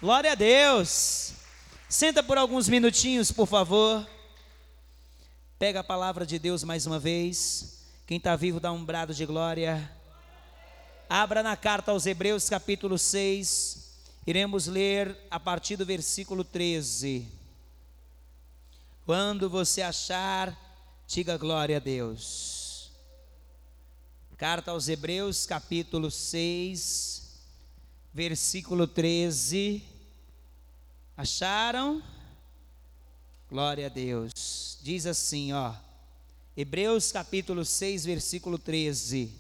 Glória 0.02 0.32
a 0.32 0.36
Deus. 0.36 1.34
Senta 1.88 2.24
por 2.24 2.36
alguns 2.36 2.68
minutinhos, 2.68 3.32
por 3.32 3.46
favor. 3.46 4.10
Pega 5.60 5.82
a 5.82 5.84
palavra 5.84 6.26
de 6.26 6.40
Deus 6.40 6.64
mais 6.64 6.88
uma 6.88 6.98
vez. 6.98 7.86
Quem 8.08 8.18
está 8.18 8.36
vivo 8.36 8.60
dá 8.60 8.72
um 8.72 8.84
brado 8.84 9.14
de 9.14 9.24
glória. 9.24 9.88
Abra 11.08 11.44
na 11.44 11.56
carta 11.56 11.92
aos 11.92 12.08
Hebreus, 12.08 12.50
capítulo 12.50 12.98
6. 12.98 14.00
Iremos 14.26 14.66
ler 14.66 15.16
a 15.30 15.40
partir 15.40 15.76
do 15.76 15.86
versículo 15.86 16.44
13. 16.44 17.28
Quando 19.06 19.48
você 19.48 19.84
achar, 19.84 20.58
diga 21.06 21.38
glória 21.38 21.78
a 21.78 21.80
Deus. 21.80 22.59
Carta 24.40 24.72
aos 24.72 24.88
Hebreus, 24.88 25.46
capítulo 25.46 26.10
6, 26.10 27.42
versículo 28.14 28.88
13. 28.88 29.84
Acharam? 31.18 32.02
Glória 33.50 33.88
a 33.88 33.90
Deus. 33.90 34.80
Diz 34.82 35.06
assim, 35.06 35.52
ó. 35.52 35.76
Hebreus 36.56 37.12
capítulo 37.12 37.66
6, 37.66 38.06
versículo 38.06 38.58
13. 38.58 39.36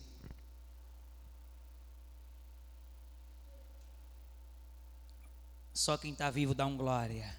Só 5.74 5.98
quem 5.98 6.12
está 6.12 6.30
vivo 6.30 6.54
dá 6.54 6.66
um 6.66 6.76
glória. 6.76 7.34